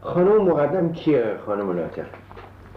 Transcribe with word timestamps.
خانم 0.00 0.42
مقدم 0.42 0.92
کیه؟ 0.92 1.34
خانم 1.46 1.70
ناطق 1.70 2.04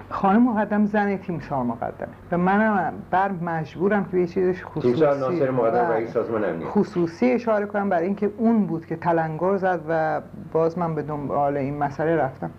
خانم 0.09 0.49
مقدم 0.49 0.85
زن 0.85 1.17
تیمسار 1.17 1.63
مقدمه. 1.63 2.09
و 2.31 2.37
منم 2.37 2.93
بر 3.11 3.31
مجبورم 3.31 4.05
که 4.05 4.17
به 4.17 4.27
چیزش 4.27 4.63
خصوصی 4.65 4.87
تیمسار 4.87 5.17
ناصر 5.17 5.51
مقدم 5.51 5.91
رئیس 5.91 6.11
سازمان 6.11 6.43
امنیت. 6.43 6.67
خصوصی 6.67 7.31
اشاره 7.31 7.65
کنم 7.65 7.89
برای 7.89 8.05
اینکه 8.05 8.31
اون 8.37 8.65
بود 8.65 8.85
که 8.85 8.95
تلنگر 8.95 9.57
زد 9.57 9.79
و 9.89 10.21
باز 10.53 10.77
من 10.77 10.95
به 10.95 11.01
دنبال 11.01 11.57
این 11.57 11.77
مسئله 11.77 12.15
رفتم. 12.15 12.49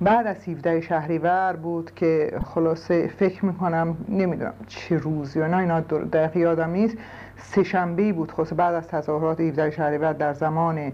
بعد 0.00 0.26
از 0.26 0.48
17 0.48 0.80
شهریور 0.80 1.56
بود 1.62 1.94
که 1.94 2.38
خلاصه 2.44 3.08
فکر 3.08 3.44
می‌کنم 3.44 3.96
نمی‌دونم 4.08 4.54
چه 4.66 4.96
روزی 4.96 5.40
و 5.40 5.48
نه 5.48 5.56
اینا 5.56 5.80
دقیق 5.80 6.36
یادم 6.36 6.70
نیست 6.70 6.96
سه 7.36 7.62
شنبه 7.62 8.12
بود. 8.12 8.32
خلاصه 8.32 8.54
بعد 8.54 8.74
از 8.74 8.88
تظاهرات 8.88 9.40
17 9.40 9.70
شهریور 9.70 10.12
در 10.12 10.32
زمان 10.32 10.92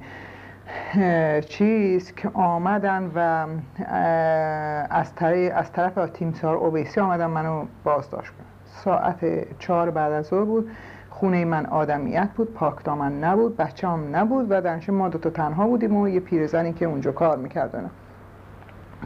چیز 1.49 2.15
که 2.15 2.31
آمدن 2.35 3.11
و 3.15 3.19
از 4.91 5.15
طرف, 5.15 5.53
از 5.55 5.73
طرف 5.73 6.11
تیمسار 6.11 6.57
اوبیسی 6.57 7.01
آمدن 7.01 7.27
منو 7.27 7.65
بازداشت 7.85 8.31
کنن. 8.31 8.47
ساعت 8.65 9.49
چهار 9.59 9.91
بعد 9.91 10.13
از 10.13 10.27
ظهر 10.27 10.45
بود. 10.45 10.71
خونه 11.11 11.45
من 11.45 11.67
آدمیت 11.67 12.29
بود 12.37 12.55
پاک 12.55 12.85
دامن 12.85 13.25
نبود 13.25 13.57
بچه 13.57 13.89
هم 13.89 14.17
نبود 14.17 14.47
و 14.51 14.61
درنشه 14.61 14.93
ما 14.93 15.09
دوتا 15.09 15.31
تنها 15.31 15.67
بودیم 15.67 15.97
و 15.97 16.09
یه 16.09 16.21
پیرزنی 16.21 16.73
که 16.73 16.87
اونجا 16.87 17.13
کار 17.13 17.37
می‌کردن. 17.37 17.91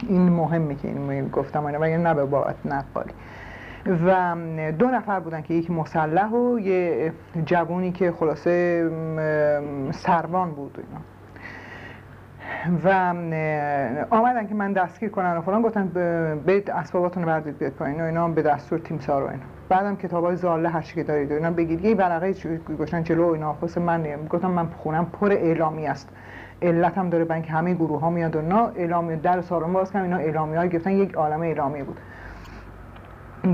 این 0.07 0.29
مهمه 0.29 0.75
که 0.75 0.87
این 0.87 1.27
گفتم 1.27 1.65
اینا 1.65 1.79
وگرنه 1.79 2.03
نه 2.03 2.13
به 2.13 2.25
باعت 2.25 2.55
نقالی 2.65 3.13
و 4.05 4.35
دو 4.71 4.87
نفر 4.87 5.19
بودن 5.19 5.41
که 5.41 5.53
یکی 5.53 5.73
مسلح 5.73 6.31
و 6.31 6.59
یه 6.59 7.13
جوونی 7.45 7.91
که 7.91 8.11
خلاصه 8.11 8.89
سروان 9.91 10.51
بود 10.51 10.77
اینا. 10.77 11.01
و 12.83 12.89
آمدن 14.09 14.47
که 14.47 14.55
من 14.55 14.73
دستگیر 14.73 15.09
کنن 15.09 15.37
و 15.37 15.41
فلان 15.41 15.61
گفتن 15.61 15.87
برید 16.45 16.71
اسباباتون 16.71 17.23
رو 17.23 17.29
بردید 17.29 17.57
بیاد 17.57 17.71
پایین 17.71 18.01
و 18.01 18.03
اینا 18.03 18.27
به 18.27 18.41
دستور 18.41 18.79
تیمسار 18.79 19.23
و 19.23 19.27
اینا. 19.27 19.43
بعدم 19.69 19.95
کتاب 19.95 20.25
های 20.25 20.35
زاله 20.35 20.69
هر 20.69 20.81
چی 20.81 20.95
که 20.95 21.03
دارید 21.03 21.31
و 21.31 21.33
اینا 21.35 21.51
بگید 21.51 21.85
یه 21.85 21.95
ورقه 21.95 22.33
چی- 22.33 22.57
گذاشتن 22.57 23.03
جلو 23.03 23.29
و 23.29 23.33
اینا. 23.33 23.53
خلاص 23.53 23.77
من 23.77 24.05
گفتم 24.29 24.51
من 24.51 24.67
خونم 24.77 25.05
پر 25.05 25.31
اعلامی 25.31 25.87
است. 25.87 26.09
علت 26.61 26.97
هم 26.97 27.09
داره 27.09 27.31
اینکه 27.33 27.51
همه 27.51 27.73
گروه 27.73 27.99
ها 28.01 28.09
میاد 28.09 28.35
و 28.35 28.39
اینا 28.39 28.67
اعلامی 28.75 29.15
در 29.15 29.41
سالن 29.41 29.73
باز 29.73 29.91
کردم 29.91 30.03
اینا 30.03 30.17
اعلامی 30.17 30.55
های 30.57 30.69
گرفتن 30.69 30.91
یک 30.91 31.13
عالم 31.13 31.41
اعلامی 31.41 31.83
بود. 31.83 31.99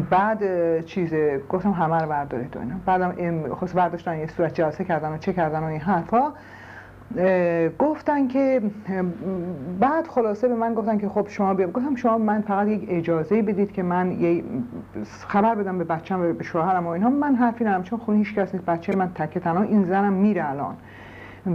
بعد 0.10 0.42
چیز 0.86 1.14
گفتم 1.50 1.72
همه 1.72 2.02
رو 2.02 2.10
بردارید 2.10 2.58
و 2.58 2.60
اینا. 2.60 2.76
بعدم 2.86 3.54
خواست 3.54 3.76
برداشتن 3.76 4.18
یه 4.18 4.28
صورت 4.28 4.54
جلسه 4.54 4.84
کردن 4.84 5.14
و 5.14 5.18
چه 5.18 5.34
کردن 5.34 5.60
و 5.60 5.66
این 5.66 5.80
حرفا. 5.82 6.32
گفتن 7.80 8.28
که 8.28 8.62
بعد 9.80 10.08
خلاصه 10.08 10.48
به 10.48 10.56
من 10.56 10.74
گفتن 10.74 10.98
که 10.98 11.10
خب 11.10 11.28
شما 11.30 11.54
بیا. 11.54 11.68
گفتم 11.68 11.96
شما 11.96 12.18
من 12.18 12.42
فقط 12.42 12.68
یک 12.68 12.86
اجازه 12.90 13.42
بدید 13.42 13.72
که 13.72 13.84
من 13.84 14.12
یه 14.12 14.44
خبر 15.28 15.56
بدم 15.56 15.78
به 15.78 15.84
بچه‌م 15.84 16.34
به 16.34 16.44
شوهرم 16.44 16.88
و 16.88 16.90
اینها 16.90 17.10
من 17.10 17.36
حرفی 17.36 17.64
ندارم 17.64 17.84
چون 17.84 18.00
خونه 18.00 18.18
هیچ 18.18 18.36
کس 18.36 18.56
نیست. 18.56 18.66
بچه 18.66 18.96
من 18.96 19.12
تکه 19.16 19.40
تنها 19.40 19.64
این 19.64 19.84
زنم 19.84 20.14
میره 20.14 20.50
الان. 20.50 20.76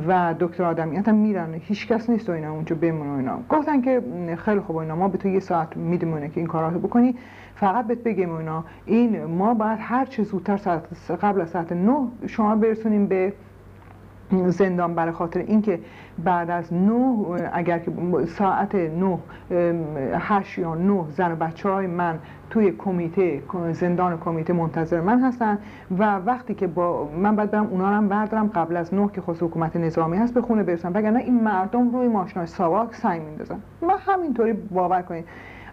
و 0.08 0.34
دکتر 0.40 0.64
آدمیت 0.64 1.08
هم 1.08 1.14
میرن. 1.14 1.54
هیچ 1.54 1.88
کس 1.88 2.10
نیست 2.10 2.28
و 2.28 2.32
اینا 2.32 2.52
اونجا 2.52 2.76
بمونه 2.76 3.10
و 3.10 3.16
اینا. 3.16 3.38
گفتن 3.48 3.80
که 3.80 4.02
خیلی 4.36 4.60
خوب 4.60 4.76
اینا. 4.76 4.96
ما 4.96 5.08
به 5.08 5.18
تو 5.18 5.28
یه 5.28 5.40
ساعت 5.40 5.76
اینا 5.76 6.20
که 6.20 6.32
این 6.36 6.46
کارا 6.46 6.68
رو 6.68 6.78
بکنی. 6.78 7.16
فقط 7.54 7.86
بهت 7.86 7.98
بگیم 7.98 8.32
اینا. 8.32 8.64
این 8.86 9.24
ما 9.24 9.54
باید 9.54 9.78
هر 9.80 10.04
چه 10.04 10.22
زودتر 10.22 10.56
ساعت 10.56 10.84
قبل 11.22 11.40
از 11.40 11.50
ساعت 11.50 11.72
9 11.72 11.92
شما 12.26 12.56
برسونیم 12.56 13.06
به 13.06 13.32
زندان 14.46 14.94
برای 14.94 15.12
خاطر 15.12 15.40
اینکه 15.40 15.80
بعد 16.24 16.50
از 16.50 16.72
نه 16.72 17.26
اگر 17.52 17.78
که 17.78 17.92
ساعت 18.26 18.74
نه 18.74 19.18
هشت 20.18 20.58
یا 20.58 20.74
نه 20.74 21.04
زن 21.08 21.32
و 21.32 21.36
بچه 21.36 21.68
های 21.68 21.86
من 21.86 22.18
توی 22.50 22.72
کمیته 22.72 23.42
زندان 23.72 24.18
کمیته 24.18 24.52
منتظر 24.52 25.00
من 25.00 25.20
هستن 25.20 25.58
و 25.98 26.16
وقتی 26.16 26.54
که 26.54 26.66
با 26.66 27.08
من 27.16 27.36
باید 27.36 27.50
برم 27.50 27.66
اونا 27.66 27.88
رو 27.88 27.94
هم 27.94 28.08
بردارم 28.08 28.50
قبل 28.54 28.76
از 28.76 28.94
نه 28.94 29.10
که 29.14 29.20
خود 29.20 29.42
حکومت 29.42 29.76
نظامی 29.76 30.16
هست 30.16 30.34
به 30.34 30.42
خونه 30.42 30.62
برسن 30.62 30.92
وگرنه 30.92 31.18
این 31.18 31.40
مردم 31.40 31.90
روی 31.90 32.08
ماشینای 32.08 32.46
ساواک 32.46 32.94
سنگ 32.94 33.22
میندازن. 33.22 33.58
من 33.82 33.94
همینطوری 34.06 34.52
باور 34.52 35.02
کنید 35.02 35.24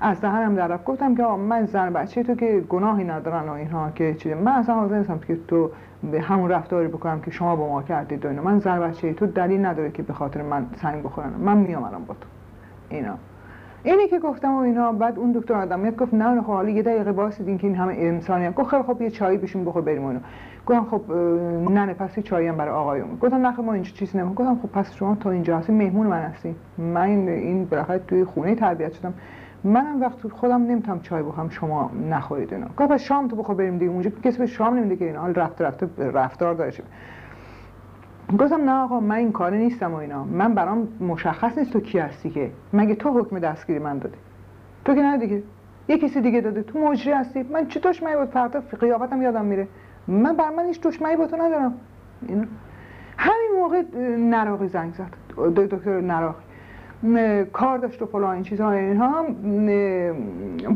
از 0.02 0.22
دهنم 0.22 0.56
در 0.56 0.78
گفتم 0.78 1.16
که 1.16 1.24
من 1.24 1.66
زن 1.66 1.94
بچه 1.94 2.24
تو 2.24 2.36
که 2.36 2.64
گناهی 2.70 3.04
ندارن 3.04 3.50
و 3.50 3.52
اینها 3.52 3.92
که 3.92 4.14
چیه 4.14 4.36
من 4.36 4.52
اصلا 4.52 4.76
حاضر 4.76 4.98
نیستم 4.98 5.20
که 5.20 5.38
تو 5.48 5.72
به 6.12 6.22
همون 6.22 6.50
رفتاری 6.50 6.88
بکنم 6.88 7.22
که 7.22 7.32
شما 7.32 7.56
با 7.56 7.68
ما 7.68 7.84
کردید 7.84 8.26
و 8.26 8.30
من 8.30 8.60
زن 8.60 8.80
بچه 8.80 9.14
تو 9.14 9.26
دلیل 9.26 9.66
نداره 9.66 9.92
که 9.92 10.04
به 10.04 10.14
خاطر 10.14 10.42
من 10.42 10.66
سنگ 10.82 11.04
بخورن. 11.04 11.30
من 11.30 11.58
میام 11.58 11.84
الان 11.84 12.06
با 12.06 12.14
تو. 12.14 12.28
اینا. 12.90 13.14
اینی 13.84 14.08
که 14.08 14.20
گفتم 14.20 14.54
و 14.54 14.58
اینا 14.58 14.92
بعد 14.92 15.20
اون 15.20 15.32
دکتر 15.32 15.54
آدمیت 15.54 15.96
گفت 15.96 16.14
نه 16.14 16.42
خب 16.42 16.48
حالا 16.48 16.70
یه 16.70 16.84
دقیقه 16.84 17.12
واسید 17.12 17.60
که 17.60 17.68
این 17.68 17.76
همه 17.76 17.94
انسانی 17.94 18.50
گفت 18.50 18.70
خیلی 18.70 18.84
خب 18.84 19.02
یه 19.02 19.10
چایی 19.10 19.38
بشین 19.38 19.66
بخور 19.66 19.82
بریم 19.82 20.06
اونو. 20.06 20.20
گفتم 20.66 20.86
خب 20.92 21.12
نه 21.72 21.86
نه 21.86 21.94
پس 21.94 22.18
یه 22.18 22.24
چایی 22.24 22.48
هم 22.48 22.58
برای 22.58 22.74
آقایون. 22.74 23.18
گفتم 23.22 23.48
نه 23.48 23.52
خب 23.52 23.64
ما 23.64 23.74
اینجا 23.74 23.92
چیزی 23.92 24.18
نمی‌کنم 24.18 24.54
گفتم 24.54 24.68
خب 24.68 24.72
پس 24.74 24.94
شما 24.94 25.16
تا 25.16 25.32
اینجا 25.32 25.58
هستی 25.58 25.74
مهمون 25.74 26.08
من 26.08 26.22
هستی 26.22 26.56
من 26.78 27.08
این 27.28 27.66
بالاخره 27.66 28.00
توی 28.08 28.26
خونه 28.26 28.56
تربیت 28.56 28.94
شدم. 28.94 29.14
منم 29.64 30.02
وقت 30.02 30.28
خودم 30.28 30.62
نمی‌تونم 30.62 31.00
چای 31.00 31.24
بخورم 31.24 31.50
شما 31.50 31.92
نخورید 32.10 32.54
اینا. 32.54 32.68
گفت 32.78 32.98
شام 32.98 33.28
تو 33.28 33.36
بخور 33.36 33.56
بریم 33.56 33.78
دیگه. 33.78 33.92
اونجا 33.92 34.10
کسی 34.24 34.38
به 34.38 34.46
شام 34.46 34.76
نمیده 34.76 34.96
که 34.96 35.06
اینا. 35.06 35.22
حال 35.22 35.34
رفته 35.34 35.66
رفته 35.66 35.90
رفتار 36.12 36.54
داره 36.54 36.74
گفتم 38.40 38.70
نه 38.70 38.72
آقا 38.72 39.00
من 39.00 39.16
این 39.16 39.32
کاره 39.32 39.58
نیستم 39.58 39.94
و 39.94 39.96
اینا. 39.96 40.24
من 40.24 40.54
برام 40.54 40.88
مشخص 41.02 41.58
نیست 41.58 41.74
تو 41.74 41.80
کی 41.80 42.00
هستی 42.00 42.30
که. 42.30 42.52
مگه 42.74 42.96
تو 42.96 43.20
حکم 43.20 43.40
دستگیری 43.40 43.80
من 43.80 43.98
دادی؟ 43.98 44.18
تو 44.86 44.96
که 44.96 45.02
نه 45.02 45.18
دیگه. 45.18 45.44
یه 45.88 45.98
کسی 45.98 46.22
دیگه 46.22 46.42
داده. 46.42 46.64
تو 46.64 46.80
مجری 46.80 47.14
هستی. 47.14 47.44
من 47.44 47.68
چه 47.68 47.80
دشمنی 47.80 48.16
بود 48.16 48.28
فردا؟ 48.28 48.62
قیافتم 48.80 49.22
یادم 49.22 49.46
میره. 49.46 49.68
من 50.08 50.36
بر 50.36 50.50
من 50.50 50.66
هیچ 50.66 50.82
دشمنی 50.82 51.16
با 51.16 51.28
تو 51.28 51.36
ندارم. 51.36 51.74
اینا 52.28 52.44
همین 53.18 53.52
موقع 53.60 53.84
نراقی 54.18 54.68
زنگ 54.68 54.94
زد. 54.94 55.14
دکتر 55.56 56.02
نراقی. 56.02 56.44
کار 57.54 57.78
داشت 57.78 58.02
و 58.02 58.06
فلان 58.06 58.34
این 58.34 58.44
چیزها 58.44 58.72
اینها 58.72 59.24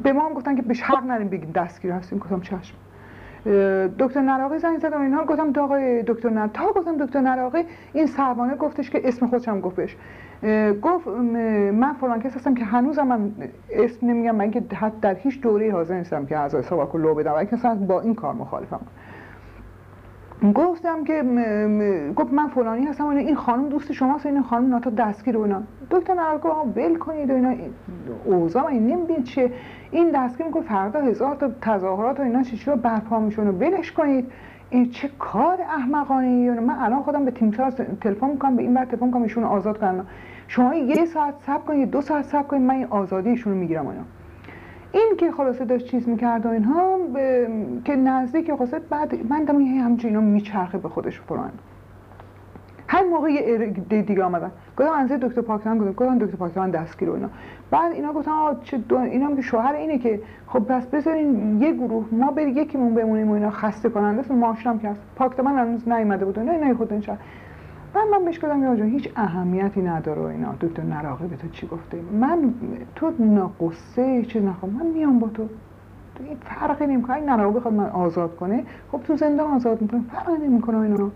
به 0.03 0.13
ما 0.13 0.25
هم 0.25 0.33
گفتن 0.33 0.55
که 0.55 0.61
بهش 0.61 0.81
حق 0.81 1.03
نداریم 1.03 1.29
بگیم 1.29 1.51
دستگیر 1.51 1.91
هستیم 1.91 2.19
گفتم 2.19 2.41
چشم. 2.41 2.75
دکتر 3.99 4.21
نراقی 4.21 4.59
زنگ 4.59 4.79
زد 4.79 4.93
و 4.93 4.97
اینها 4.97 5.25
گفتم 5.25 5.61
آقای 5.61 6.03
دکتر 6.03 6.29
نراقی 6.29 6.51
تا 6.53 6.73
گفتم 6.75 7.05
دکتر 7.05 7.21
نراقی 7.21 7.63
این 7.93 8.05
سربانه 8.05 8.55
گفتش 8.55 8.89
که 8.89 9.07
اسم 9.07 9.27
خودش 9.27 9.47
هم 9.47 9.61
گفت 9.61 9.75
بهش. 9.75 9.97
گفت 10.81 11.07
من 11.07 11.93
فلان 11.93 12.21
کس 12.21 12.35
هستم 12.35 12.55
که 12.55 12.65
هنوزم 12.65 13.07
من 13.07 13.31
اسم 13.71 14.07
نمیگم 14.07 14.35
من 14.35 14.51
که 14.51 14.63
حتی 14.73 14.97
در 15.01 15.15
هیچ 15.15 15.41
دوره 15.41 15.71
حاضر 15.71 15.97
نیستم 15.97 16.25
که 16.25 16.37
اعضای 16.37 16.63
ساواک 16.63 16.95
لو 16.95 17.15
بدم 17.15 17.33
و 17.63 17.75
با 17.75 18.01
این 18.01 18.15
کار 18.15 18.33
مخالفم. 18.33 18.79
گفتم 20.51 21.03
که 21.03 21.23
گفت 22.15 22.33
من 22.33 22.47
فلانی 22.47 22.85
هستم 22.85 23.05
و 23.05 23.09
این 23.09 23.35
خانم 23.35 23.69
دوست 23.69 23.91
شماست 23.91 24.25
این 24.25 24.41
خانم 24.41 24.69
ناتا 24.69 24.89
دستگیر 24.89 25.37
و 25.37 25.41
اینا. 25.41 25.61
دکتر 25.91 26.13
نراقی 26.13 26.69
ول 26.75 26.97
کنید 26.97 27.29
و 27.29 27.33
اینا. 27.33 27.53
اوضاع 28.25 28.65
این 28.65 28.87
نمی‌دید 28.87 29.23
چیه؟ 29.23 29.51
این 29.91 30.11
دستگیر 30.11 30.47
میگه 30.47 30.61
فردا 30.61 30.99
هزار 30.99 31.35
تا 31.35 31.49
تظاهرات 31.61 32.19
و 32.19 32.23
اینا 32.23 32.43
چی 32.43 32.61
رو 32.65 32.75
برپا 32.75 33.19
میشون 33.19 33.47
و 33.47 33.51
ولش 33.51 33.91
کنید. 33.91 34.31
این 34.69 34.89
چه 34.89 35.09
کار 35.19 35.61
احمقانه 35.61 36.27
ای 36.27 36.49
من 36.49 36.75
الان 36.79 37.01
خودم 37.01 37.25
به 37.25 37.31
تیم 37.31 37.51
تلفن 38.01 38.29
می‌کنم 38.29 38.55
به 38.55 38.63
این 38.63 38.73
بر 38.73 38.85
تلفن 38.85 39.05
می‌کنم 39.05 39.23
ایشون 39.23 39.43
آزاد 39.43 39.79
کنن 39.79 40.05
شما 40.47 40.75
یه 40.75 41.05
ساعت 41.05 41.33
صبر 41.45 41.63
کنید 41.63 41.91
دو 41.91 42.01
ساعت 42.01 42.25
صبر 42.25 42.43
کنید 42.43 42.61
من 42.61 42.75
این 42.75 42.87
آزادی 42.89 43.35
رو 43.35 43.51
می‌گیرم 43.51 43.87
اینا. 43.87 44.03
این 44.93 45.13
که 45.17 45.31
خلاصه 45.31 45.65
داشت 45.65 45.85
چیز 45.85 46.09
می‌کرد 46.09 46.45
و 46.45 46.49
اینها 46.49 46.97
ب... 46.97 47.17
که 47.83 47.95
نزدیک 47.95 48.55
خلاصه 48.55 48.79
بعد 48.79 49.27
من 49.29 49.43
دم 49.43 49.61
همچین 49.61 50.09
اینا 50.09 50.21
میچرخه 50.21 50.77
به 50.77 50.89
خودش 50.89 51.21
فلان 51.21 51.51
هر 52.87 53.03
موقع 53.03 53.29
یه 53.29 53.67
دیگه 54.01 54.23
آمدن. 54.23 54.51
گفتم 54.77 54.91
انزه 54.91 55.17
دکتر 55.17 55.41
پاکستان 55.41 55.77
گفتم 55.77 55.91
گفتم 55.91 56.17
دکتر 56.17 56.37
پاکستان 56.37 56.71
دستگیر 56.71 57.09
و 57.09 57.13
اینا. 57.13 57.29
بعد 57.71 57.91
اینا 57.91 58.13
گفتن 58.13 58.31
چه 58.63 58.77
دو... 58.77 58.97
اینا 58.97 59.35
که 59.35 59.41
شوهر 59.41 59.73
اینه 59.73 59.97
که 59.97 60.19
خب 60.47 60.59
پس 60.59 60.85
بذارین 60.85 61.61
یه 61.61 61.73
گروه 61.73 62.05
ما 62.11 62.31
بر 62.31 62.47
یکیمون 62.47 62.95
بمونیم 62.95 63.29
و 63.29 63.33
اینا 63.33 63.49
خسته 63.49 63.89
کننده 63.89 64.19
است 64.19 64.31
ماشنم 64.31 64.79
کرد 64.79 64.97
پاکستان 65.15 65.47
هنوز 65.47 65.89
نیومده 65.89 66.25
بود 66.25 66.39
اینا 66.39 66.51
اینا 66.51 66.73
خودن 66.73 67.01
شد 67.93 67.99
من 68.11 68.25
بهش 68.25 68.37
گفتم 68.37 68.77
یا 68.77 68.85
هیچ 68.85 69.09
اهمیتی 69.15 69.81
نداره 69.81 70.21
و 70.21 70.25
اینا. 70.25 70.55
دکتر 70.61 70.83
نراقی 70.83 71.27
به 71.27 71.35
تو 71.35 71.47
چی 71.47 71.67
گفته؟ 71.67 71.99
من 72.19 72.53
تو 72.95 73.13
ناقصه 73.19 74.25
چیز 74.25 74.43
نخوام 74.43 74.71
من 74.71 74.85
میام 74.85 75.19
با 75.19 75.27
تو. 75.27 75.47
این 76.19 76.37
فرقی 76.41 76.87
نمی‌کنه 76.87 77.15
این 77.15 77.29
نراقی 77.29 77.59
بخواد 77.59 77.73
من 77.73 77.89
آزاد 77.89 78.35
کنه 78.35 78.63
خب 78.91 78.99
تو 79.03 79.15
زندان 79.15 79.51
آزاد 79.51 79.81
می‌کنه. 79.81 80.01
فرقی 80.11 80.47
نمی‌کنه 80.47 80.77
اینا. 80.77 81.11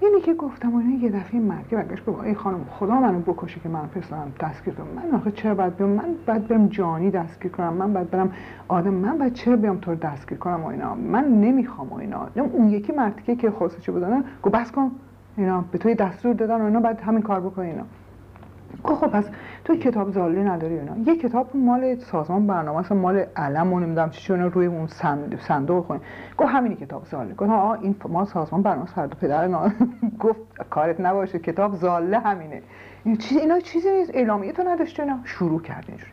اینی 0.00 0.20
که 0.20 0.34
گفتم 0.34 0.72
اون 0.72 0.90
یه 0.90 1.10
دفعه 1.10 1.40
مرگه 1.40 1.76
برگشت 1.76 2.06
گفت 2.06 2.24
ای 2.24 2.34
خانم 2.34 2.64
خدا 2.70 2.94
منو 3.00 3.18
بکشه 3.18 3.60
که 3.60 3.68
من 3.68 3.86
پسرم 3.86 4.32
دستگیر 4.40 4.74
کنم. 4.74 4.86
من 4.96 5.18
آخه 5.18 5.30
چرا 5.30 5.54
باید 5.54 5.76
بیام؟ 5.76 5.90
من 5.90 6.14
باید 6.26 6.48
برم 6.48 6.66
جانی 6.66 7.10
دستگیر 7.10 7.52
کنم. 7.52 7.72
من 7.72 7.92
باید 7.92 8.10
برم 8.10 8.32
آدم. 8.68 8.94
من 8.94 9.18
باید 9.18 9.32
چرا 9.32 9.56
بیام 9.56 9.78
تو 9.78 9.94
دستگیر 9.94 10.38
کنم 10.38 10.62
و 10.62 10.66
اینا؟ 10.66 10.94
من 10.94 11.24
نمی‌خوام 11.24 11.88
و 11.88 11.94
اینا. 11.94 12.28
اون 12.36 12.68
یکی 12.68 12.92
مرتیکه 12.92 13.36
که 13.36 13.50
خواستش 13.50 13.90
بودن 13.90 14.24
گفت 14.42 14.54
بس 14.54 14.72
کن. 14.72 14.90
اینا 15.36 15.64
به 15.72 15.78
توی 15.78 15.94
دستور 15.94 16.34
دادن 16.34 16.60
و 16.60 16.64
اینا 16.64 16.80
بعد 16.80 17.00
همین 17.00 17.22
کار 17.22 17.40
بکنی 17.40 17.70
اینا. 17.70 17.84
خب 18.84 19.06
پس 19.06 19.24
تو 19.64 19.76
کتاب 19.76 20.10
زاله 20.10 20.44
نداری 20.44 20.78
اینا. 20.78 20.96
یه 21.06 21.16
کتاب 21.16 21.56
مال 21.56 21.98
سازمان 21.98 22.46
برنامه 22.46 22.78
اصلا 22.78 22.98
مال 22.98 23.24
علم 23.36 23.72
و 23.72 23.80
نمی‌دونم 23.80 24.10
چی 24.10 24.32
روی 24.32 24.66
اون 24.66 24.86
صندوق 25.38 25.86
خونه 25.86 26.00
گفت 26.38 26.50
همینی 26.50 26.74
کتاب 26.74 27.04
زاله 27.04 27.34
گفت 27.34 27.50
آه 27.50 27.78
این 27.82 27.94
ما 28.08 28.24
سازمان 28.24 28.62
برنامه 28.62 28.88
هر 28.96 29.06
دو 29.06 29.16
پدر 29.16 29.48
گفت 30.20 30.40
کارت 30.70 31.00
نباشه 31.00 31.38
کتاب 31.38 31.74
زاله 31.74 32.18
همینه. 32.18 32.62
این 33.04 33.16
چیز 33.16 33.38
اینا 33.38 33.60
چیزی 33.60 33.90
نیست 33.90 34.10
اعلامیه 34.14 34.52
تو 34.52 34.62
نداشته 34.62 35.02
اینا. 35.02 35.18
شروع 35.24 35.62
کرد 35.62 35.84
اینجوری. 35.88 36.10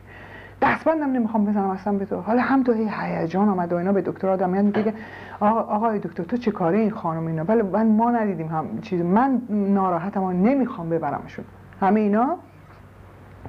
دستبندم 0.62 1.12
نمی‌خوام 1.12 1.44
بزنم 1.44 1.70
اصلا 1.70 1.92
به 1.92 2.04
تو. 2.04 2.20
حالا 2.20 2.42
هم 2.42 2.62
تو 2.62 2.72
هیجان 2.72 3.48
آمد 3.48 3.72
و 3.72 3.76
اینا 3.76 3.92
به 3.92 4.02
دکتر 4.02 4.28
آدم 4.28 4.50
میاد 4.50 4.64
میگه 4.64 4.94
آقا 5.40 5.60
آقای 5.60 5.98
دکتر 5.98 6.22
تو 6.22 6.36
چه 6.36 6.50
کاره 6.50 6.78
این 6.78 6.90
خانم 6.90 7.26
اینا؟ 7.26 7.44
ولی 7.44 7.62
من 7.62 7.86
ما 7.86 8.10
ندیدیم 8.10 8.48
هم 8.48 8.80
چیز. 8.80 9.02
من 9.02 9.42
ناراحتم 9.50 10.22
و 10.22 10.32
نمی‌خوام 10.32 10.88
ببرمشون. 10.88 11.44
همه 11.80 12.00
اینا 12.00 12.36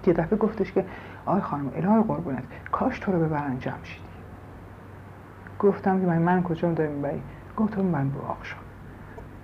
یه 0.07 0.13
دفعه 0.13 0.37
گفتش 0.37 0.71
که 0.71 0.85
آقای 1.25 1.41
خانم 1.41 1.71
الهی 1.75 2.03
قربونت 2.03 2.43
کاش 2.71 2.99
تو 2.99 3.11
رو 3.11 3.19
ببرن 3.19 3.59
جمشیدی 3.59 4.05
گفتم 5.59 6.01
که 6.01 6.07
من 6.07 6.17
من 6.17 6.43
کجا 6.43 6.71
داری 6.73 6.93
می‌بری 6.93 7.21
گفتم 7.57 7.81
من 7.81 8.09
به 8.09 8.19
آقشا 8.19 8.55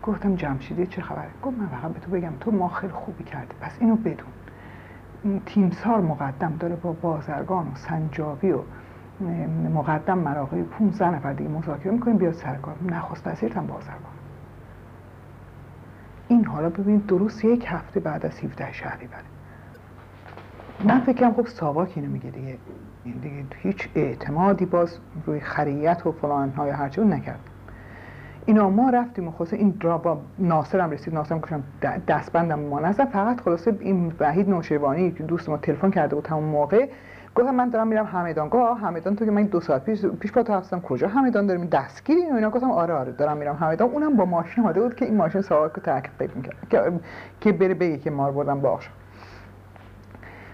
گفتم 0.03 0.35
جمشیدی 0.35 0.87
چه 0.87 1.01
خبره؟ 1.01 1.27
گفت 1.43 1.57
من 1.57 1.67
فقط 1.67 1.91
به 1.91 1.99
تو 1.99 2.11
بگم 2.11 2.33
تو 2.39 2.51
ما 2.51 2.67
خیلی 2.67 2.93
خوبی 2.93 3.23
کردی. 3.23 3.55
پس 3.61 3.71
اینو 3.79 3.95
بدون. 3.95 4.27
تیمسار 5.45 6.01
مقدم 6.01 6.53
داره 6.59 6.75
با 6.75 6.91
بازرگان 6.91 7.67
و 7.67 7.75
سنجابی 7.75 8.51
و 8.51 8.59
مقدم 9.73 10.17
مراقبی 10.17 10.63
15 10.63 11.09
نفر 11.09 11.33
دیگه 11.33 11.49
مذاکره 11.49 11.91
می‌کنیم 11.91 12.17
بیاد 12.17 12.33
سرکار. 12.33 12.75
نخست 12.89 13.27
وزیرتم 13.27 13.67
بازرگان. 13.67 14.17
این 16.27 16.45
حالا 16.45 16.69
ببینید 16.69 17.05
درست 17.05 17.45
یک 17.45 17.65
هفته 17.67 17.99
بعد 17.99 18.25
از 18.25 18.39
17 18.39 18.73
شهری 18.73 19.07
بره 19.07 19.23
من 20.83 20.99
فکرم 20.99 21.33
خب 21.33 21.47
ساواک 21.47 21.91
اینو 21.95 22.11
میگه 22.11 22.29
دیگه. 22.29 22.57
این 23.03 23.13
دیگه 23.13 23.45
هیچ 23.55 23.89
اعتمادی 23.95 24.65
باز 24.65 24.97
روی 25.25 25.39
خریت 25.39 26.05
و 26.05 26.11
فلان 26.11 26.49
های 26.49 26.69
هرچی 26.69 27.01
نکرد. 27.01 27.39
اینا 28.47 28.69
ما 28.69 28.89
رفتیم 28.89 29.27
و 29.27 29.31
خلاصه 29.31 29.57
این 29.57 29.73
را 29.81 29.97
با 29.97 30.17
ناصر 30.39 30.79
هم 30.79 30.91
رسید 30.91 31.13
ناصر 31.13 31.39
کشم 31.39 31.63
دستبندم 32.07 32.59
ما 32.59 32.79
نزد. 32.79 33.05
فقط 33.05 33.41
خلاصه 33.41 33.77
این 33.79 34.13
وحید 34.19 34.49
نوشیروانی 34.49 35.11
که 35.11 35.23
دوست 35.23 35.49
ما 35.49 35.57
تلفن 35.57 35.91
کرده 35.91 36.15
بود 36.15 36.27
همون 36.27 36.43
موقع 36.43 36.87
گفتم 37.35 37.55
من 37.55 37.69
دارم 37.69 37.87
میرم 37.87 38.05
همدان. 38.05 38.49
گفت 38.49 38.81
همدان 38.81 39.15
تو 39.15 39.25
که 39.25 39.31
من 39.31 39.43
دو 39.43 39.59
ساعت 39.59 39.83
پیش 39.83 40.05
پیش 40.05 40.31
با 40.31 40.43
تو 40.43 40.53
هستم. 40.53 40.79
کجا 40.79 41.07
همدان 41.07 41.47
داریم؟ 41.47 41.65
دستگیری؟ 41.65 42.21
اینا 42.21 42.49
گفتم 42.49 42.71
آره 42.71 42.93
آره 42.93 43.11
دارم 43.11 43.37
میرم 43.37 43.55
همدان. 43.55 43.89
اونم 43.89 44.15
با 44.15 44.25
ماشین 44.25 44.63
اومده 44.63 44.81
بود 44.81 44.95
که 44.95 45.05
این 45.05 45.17
ماشین 45.17 45.41
سوار 45.41 45.71
که 45.75 45.81
تعقیب 45.81 46.35
می‌کرد. 46.35 47.01
که 47.41 47.51
بره 47.51 47.73
بگه 47.73 47.97
که 47.97 48.11
مار 48.11 48.31
بردم 48.31 48.59
باش 48.61 48.89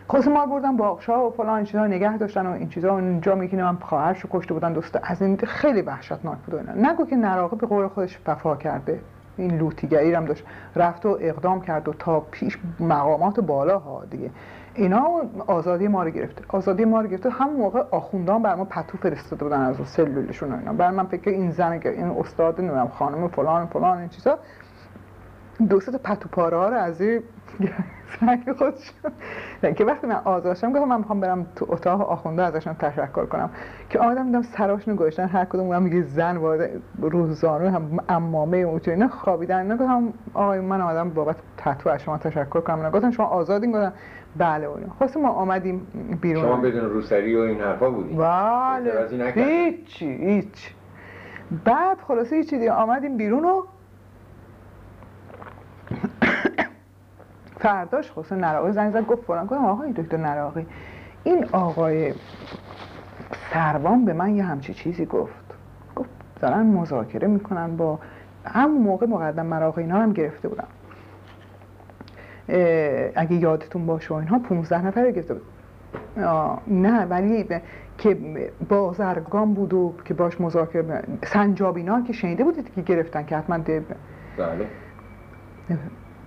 خلاص 0.08 0.28
ما 0.28 0.46
بردن 0.46 0.78
باغشا 0.78 1.28
و 1.28 1.32
فلان 1.32 1.56
این 1.56 1.66
چیزا 1.66 1.88
نگه 1.88 2.18
داشتن 2.18 2.46
و 2.46 2.52
این 2.52 2.70
چیزا 2.70 2.94
اونجا 2.94 3.36
میگه 3.36 3.64
من 3.64 3.76
خواهرشو 3.76 4.28
کشته 4.32 4.54
بودن 4.54 4.74
دوست 4.74 5.00
از 5.04 5.22
این 5.22 5.38
خیلی 5.38 5.82
وحشتناک 5.82 6.38
بود 6.38 6.56
اینا. 6.56 6.92
نگو 6.92 7.06
که 7.06 7.16
نراقه 7.16 7.56
به 7.56 7.68
قول 7.68 7.88
خودش 7.88 8.20
وفا 8.28 8.56
کرده. 8.56 9.00
این 9.38 9.58
لوتیگری 9.58 10.14
هم 10.14 10.26
داشت. 10.26 10.46
رفت 10.76 11.06
و 11.06 11.18
اقدام 11.22 11.62
کرد 11.62 11.88
و 11.88 11.94
تا 11.94 12.20
پیش 12.20 12.58
مقامات 12.80 13.40
بالا 13.40 13.80
ها 13.80 14.04
دیگه. 14.10 14.30
اینا 14.76 15.08
آزادی 15.48 15.88
ما 15.88 16.04
رو 16.04 16.10
گرفته. 16.10 16.42
آزادی 16.48 16.86
ما 16.86 17.02
رو 17.02 17.08
گرفته. 17.08 17.30
هم 17.30 17.54
موقع 17.54 17.84
آخوندان 17.92 18.42
بر 18.42 18.56
ما 18.56 18.66
پتو 18.66 18.98
فرستاده 18.98 19.44
بودن 19.44 19.62
از 19.62 19.76
سلولشون 19.86 20.52
و 20.52 20.58
اینا. 20.58 20.74
بر 20.74 20.92
من 20.92 21.06
فکر 21.06 21.30
این 21.30 21.52
زن 21.52 21.72
این 21.72 22.08
استاد 22.20 22.62
نمی‌دونم 22.62 22.88
خانم 22.88 23.28
فلان 23.28 23.66
فلان 23.66 23.98
این 23.98 24.10
چیزا. 24.10 24.38
دو 25.70 25.80
تا 25.80 25.98
پتو 26.04 26.30
پاره 26.30 26.58
ها 26.58 26.70
رو 26.70 26.76
از 26.76 27.02
سنگ 28.20 28.52
خودش 28.58 28.92
که 29.76 29.86
وقتی 29.86 30.08
من 30.08 30.16
آزاد 30.26 30.56
شدم 30.56 30.74
گفتم 30.74 30.88
من 30.88 30.98
می‌خوام 30.98 31.20
برم 31.20 31.46
تو 31.56 31.66
اتاق 31.70 32.02
آخونده 32.02 32.44
ازشون 32.44 32.74
تشکر 32.74 33.26
کنم. 33.26 33.50
که 33.90 34.00
آمدم 34.00 34.26
دیدم 34.26 34.42
سراشون 34.42 34.96
گوشتن 34.96 35.28
هر 35.28 35.46
کدوم 35.46 35.66
اونم 35.66 35.84
میگه 35.84 36.02
زن 36.02 36.38
وارد 36.38 36.70
روزانو 37.02 37.70
هم 37.70 38.00
امامه 38.10 38.58
اون 38.58 38.80
چه 38.80 38.92
اینا 38.92 39.08
خوابیدن. 39.08 39.62
اینا 39.62 39.76
گفتم 39.76 40.14
آقای 40.34 40.60
من 40.60 40.82
آمدم 40.82 41.10
بابت 41.10 41.36
تتو 41.58 41.90
از 41.90 42.04
شما 42.04 42.18
تشکر 42.18 42.62
کنم. 42.62 42.78
اینا 42.78 42.92
گفتن 42.92 43.12
شما 43.12 43.26
آزادین؟ 43.26 43.72
گفتم 43.72 43.94
بله 44.38 44.66
اونا 44.66 44.88
خواست 44.98 45.18
ما 45.18 45.30
آمدیم 45.30 45.88
بیرون. 46.22 46.44
شما 46.44 46.58
بدون 46.58 46.90
روسری 46.90 47.36
و 47.36 47.40
این 47.40 47.62
حرفا 47.62 47.90
بودیم 47.90 48.18
بله. 48.18 49.32
هیچی 49.36 50.06
هیچ. 50.06 50.74
بعد 51.66 51.98
خلاصه 52.08 52.44
چی 52.44 52.58
دیگه 52.58 52.72
آمدیم 52.72 53.18
بیرون 53.18 53.46
و 53.46 53.62
فرداش 57.64 58.12
خصوصا 58.12 58.36
نراقی 58.36 58.72
زنگ 58.72 58.94
زد 58.94 59.06
گفت 59.06 59.24
فلان 59.24 59.46
گفتم 59.46 59.66
آقای 59.66 59.92
دکتر 59.92 60.18
نراقی 60.18 60.66
این 61.24 61.46
آقای 61.52 62.14
سروان 63.54 64.06
به 64.06 64.14
من 64.14 64.36
یه 64.36 64.44
همچی 64.44 64.74
چیزی 64.74 65.06
گفت. 65.06 65.34
گفت 65.96 66.10
دارن 66.42 66.66
مذاکره 66.66 67.28
می‌کنن 67.28 67.78
با 67.78 68.00
همون 68.46 68.82
موقع 68.82 69.06
مقدم 69.06 69.46
مراقی 69.46 69.82
اینا 69.82 69.98
هم 69.98 70.14
گرفته 70.14 70.48
بودم. 70.48 70.68
اگه 73.16 73.34
یادتون 73.34 73.86
باشه 73.86 74.14
اینها 74.14 74.40
15 74.40 74.86
نفر 74.86 75.12
گرفته 75.12 75.34
بود. 75.34 75.44
نه 76.68 77.06
ولی 77.06 77.46
که 77.98 78.18
بازرگان 78.70 79.54
بود 79.54 79.74
و 79.74 79.94
که 80.06 80.14
باش 80.14 80.42
مذاکره 80.42 81.04
سنجابینا 81.24 82.02
که 82.02 82.14
شنیده 82.14 82.44
بودید 82.44 82.74
که 82.74 82.82
گرفتن 82.82 83.26
که 83.26 83.38
حتما 83.38 83.58
بله. 83.58 84.68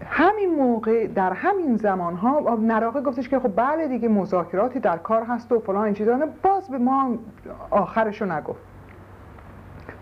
همین 0.05 0.55
موقع 0.55 1.07
در 1.07 1.33
همین 1.33 1.77
زمان 1.77 2.15
ها 2.15 2.59
نراقه 2.61 3.01
گفتش 3.01 3.29
که 3.29 3.39
خب 3.39 3.57
بله 3.57 3.89
دیگه 3.89 4.09
مذاکراتی 4.09 4.81
در 4.81 4.97
کار 4.97 5.23
هست 5.23 5.53
و 5.53 5.61
فلان 5.61 5.85
این 5.85 5.95
چیزا 5.95 6.29
باز 6.43 6.69
به 6.69 6.79
ما 6.79 7.19
آخرشو 7.71 8.25
نگفت. 8.25 8.61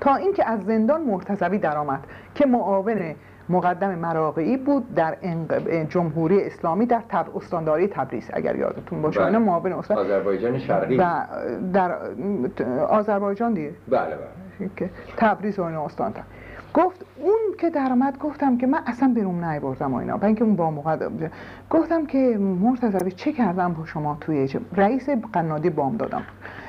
تا 0.01 0.15
اینکه 0.15 0.49
از 0.49 0.65
زندان 0.65 1.03
مرتضوی 1.03 1.59
درآمد 1.59 2.01
که 2.35 2.47
معاون 2.47 3.15
مقدم 3.49 3.95
مراقعی 3.95 4.57
بود 4.57 4.95
در 4.95 5.17
جمهوری 5.89 6.43
اسلامی 6.43 6.87
در 6.87 7.03
تب... 7.09 7.37
استانداری 7.37 7.89
تبریز 7.89 8.31
اگر 8.33 8.57
یادتون 8.57 9.03
باشه. 9.03 9.21
بله. 9.21 9.39
معاون 9.39 9.73
استان 9.73 9.99
آذربایجان 9.99 10.59
شرقی. 10.59 10.97
در 11.73 11.97
آذربایجان 12.89 13.55
دیگه؟ 13.55 13.73
بله 13.89 14.17
بله. 14.59 14.71
که 14.77 14.91
تبریز 15.17 15.59
و 15.59 15.63
استان 15.63 16.15
گفت 16.75 17.07
اون 17.17 17.55
که 17.59 17.71
درآمد 17.71 18.19
گفتم 18.19 18.59
که 18.59 18.67
من 18.67 18.81
اصلا 18.87 19.13
بروم 19.17 19.45
نیبردم 19.45 19.95
و 19.95 19.97
اینا. 19.97 20.19
اینکه 20.23 20.45
اون 20.45 20.57
با 20.57 20.71
مقدم 20.71 21.31
گفتم 21.71 22.07
که 22.07 22.39
مرتضوی 22.39 23.13
چه 23.13 23.33
کردم 23.33 23.73
با 23.73 23.85
شما 23.85 24.17
توی 24.21 24.49
رئیس 24.73 25.09
قنادی 25.33 25.71
بام 25.71 25.97
دادم. 25.97 26.23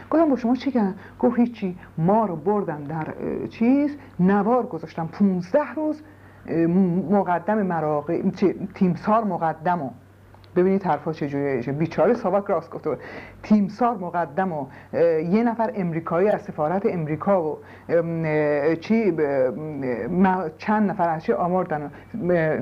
گفتم 0.09 0.29
با 0.29 0.35
شما 0.35 0.55
چه 0.55 0.71
کردم؟ 0.71 0.95
گفت 1.19 1.39
هیچی. 1.39 1.77
ما 1.97 2.25
رو 2.25 2.35
بردم 2.35 2.83
در 2.83 3.13
چیز؟ 3.49 3.97
نوار 4.19 4.65
گذاشتم. 4.65 5.07
15 5.07 5.59
روز 5.75 6.01
مقدم 7.09 7.61
مراقع 7.61 8.21
تیمسار 8.73 9.23
مقدم 9.23 9.81
ببینید 10.55 10.83
حرفا 10.83 11.13
چجوریه 11.13 11.61
بیچاره 11.61 12.13
ساواک 12.13 12.45
گفته 12.47 12.89
بود. 12.89 12.99
تیمسار 13.43 13.97
مقدم 13.97 14.51
و 14.51 14.67
یه 15.29 15.43
نفر 15.43 15.71
امریکایی 15.75 16.29
از 16.29 16.41
سفارت 16.41 16.85
امریکا 16.85 17.43
و 17.43 17.57
چی 18.81 19.13
چند 20.57 20.89
نفر 20.89 21.09
از 21.09 21.23
چی 21.23 21.33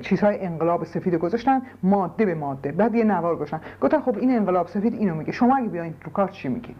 چیزهای 0.01 0.45
انقلاب 0.45 0.83
سفید 0.83 1.15
گذاشتن 1.15 1.61
ماده 1.83 2.25
به 2.25 2.35
ماده. 2.35 2.71
بعد 2.71 2.95
یه 2.95 3.03
نوار 3.03 3.35
گذاشتن. 3.35 3.61
گفتن 3.81 3.99
خب 3.99 4.17
این 4.17 4.35
انقلاب 4.35 4.67
سفید 4.67 4.93
اینو 4.93 5.15
میگه. 5.15 5.31
شما 5.31 5.57
اگه 5.57 5.67
بیاین 5.67 5.93
رو 6.03 6.11
کار 6.11 6.27
چی 6.27 6.47
میگی 6.47 6.75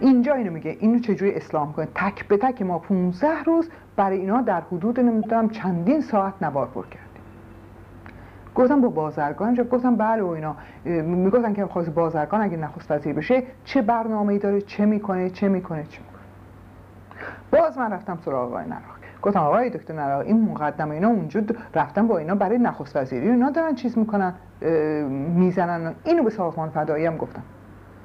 اینجا 0.00 0.34
اینو 0.34 0.52
میگه. 0.52 0.76
اینو 0.80 0.98
چجوری 0.98 1.34
اسلام 1.34 1.72
کنه 1.72 1.88
تک 1.94 2.28
به 2.28 2.36
تک 2.36 2.62
ما 2.62 2.78
15 2.78 3.42
روز 3.46 3.70
برای 3.96 4.18
اینا 4.18 4.40
در 4.40 4.60
حدود 4.60 5.00
نمی‌دونم 5.00 5.48
چندین 5.48 6.00
ساعت 6.00 6.34
نوار 6.42 6.66
پر 6.66 6.86
کرد. 6.86 7.05
گفتم 8.56 8.80
با 8.80 8.88
بازرگان 8.88 9.54
جا 9.54 9.64
گفتم 9.64 9.96
بله 9.96 10.22
و 10.22 10.26
اینا. 10.26 10.56
می‌گفتن 10.84 11.52
که 11.54 11.66
خواست 11.66 11.90
بازرگان 11.90 12.40
اگه 12.40 12.56
نخست 12.56 12.90
وزیر 12.90 13.14
بشه 13.14 13.42
چه 13.64 13.82
برنامه 13.82 14.32
ای 14.32 14.38
داره 14.38 14.60
چه 14.60 14.86
می‌کنه 14.86 15.30
چه 15.30 15.48
می‌کنه 15.48 15.84
چه 15.84 16.00
می‌کنه. 16.00 16.16
باز 17.50 17.78
من 17.78 17.92
رفتم 17.92 18.18
سراغ 18.24 18.48
آقای 18.48 18.64
نراق 18.64 18.80
گفتم 19.22 19.40
آقای 19.40 19.70
دکتر 19.70 19.94
نراق 19.94 20.26
این 20.26 20.42
مقدمه 20.50 20.94
اینا 20.94 21.08
اونجا 21.08 21.40
رفتن 21.74 22.06
با 22.06 22.18
اینا 22.18 22.34
برای 22.34 22.58
نخست 22.58 22.96
وزیری 22.96 23.30
اینا 23.30 23.50
دارن 23.50 23.74
چیز 23.74 23.98
می‌کنن 23.98 24.34
می‌زنن. 25.34 25.94
اینو 26.04 26.22
به 26.22 26.30
سازمان 26.30 26.68
فدایی 26.70 27.06
هم 27.06 27.16
گفتم. 27.16 27.42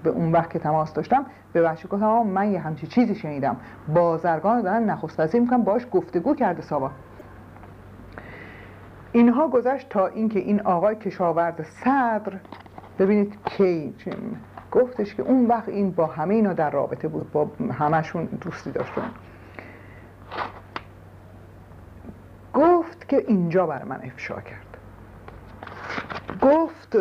به 0.04 0.10
اون 0.10 0.32
وقت 0.32 0.50
که 0.50 0.60
تماس 0.60 0.94
داشتم 0.94 1.26
به 1.54 1.62
بچه 1.62 1.88
گفتم 1.88 2.08
من 2.08 2.52
یه 2.52 2.60
همچی 2.60 2.88
چیزی 2.88 3.16
شنیدم. 3.16 3.56
بازرگان 3.94 4.62
دارن 4.62 4.84
نخست 4.90 5.20
وزیر 5.20 5.42
می‌کنن 5.42 5.64
باش 5.64 5.88
گفتگو 5.92 6.36
کرده 6.36 6.62
سابا 6.62 6.92
اینها 9.12 9.48
گذشت 9.48 9.90
تا 9.90 10.08
اینکه 10.08 10.40
این 10.40 10.62
آقای 10.62 10.96
کشاورز 10.96 11.66
صدر 11.66 12.34
ببینید 13.00 13.38
کی 13.46 13.94
گفتش 14.72 15.16
که 15.16 15.24
اون 15.24 15.46
وقت 15.46 15.70
این 15.70 15.92
با 15.92 16.06
همه 16.06 16.34
اینا 16.34 16.54
در 16.54 16.70
رابطه 16.70 17.08
بود 17.08 17.32
با 17.32 17.50
همشون 17.80 18.26
دوستی 18.26 18.72
داشتن. 18.72 19.12
گفت 22.54 23.10
که 23.10 23.26
اینجا 23.28 23.68
بر 23.68 23.84
من 23.84 24.00
افشا 24.04 24.42
کرد. 24.42 24.78
گفت 26.42 26.98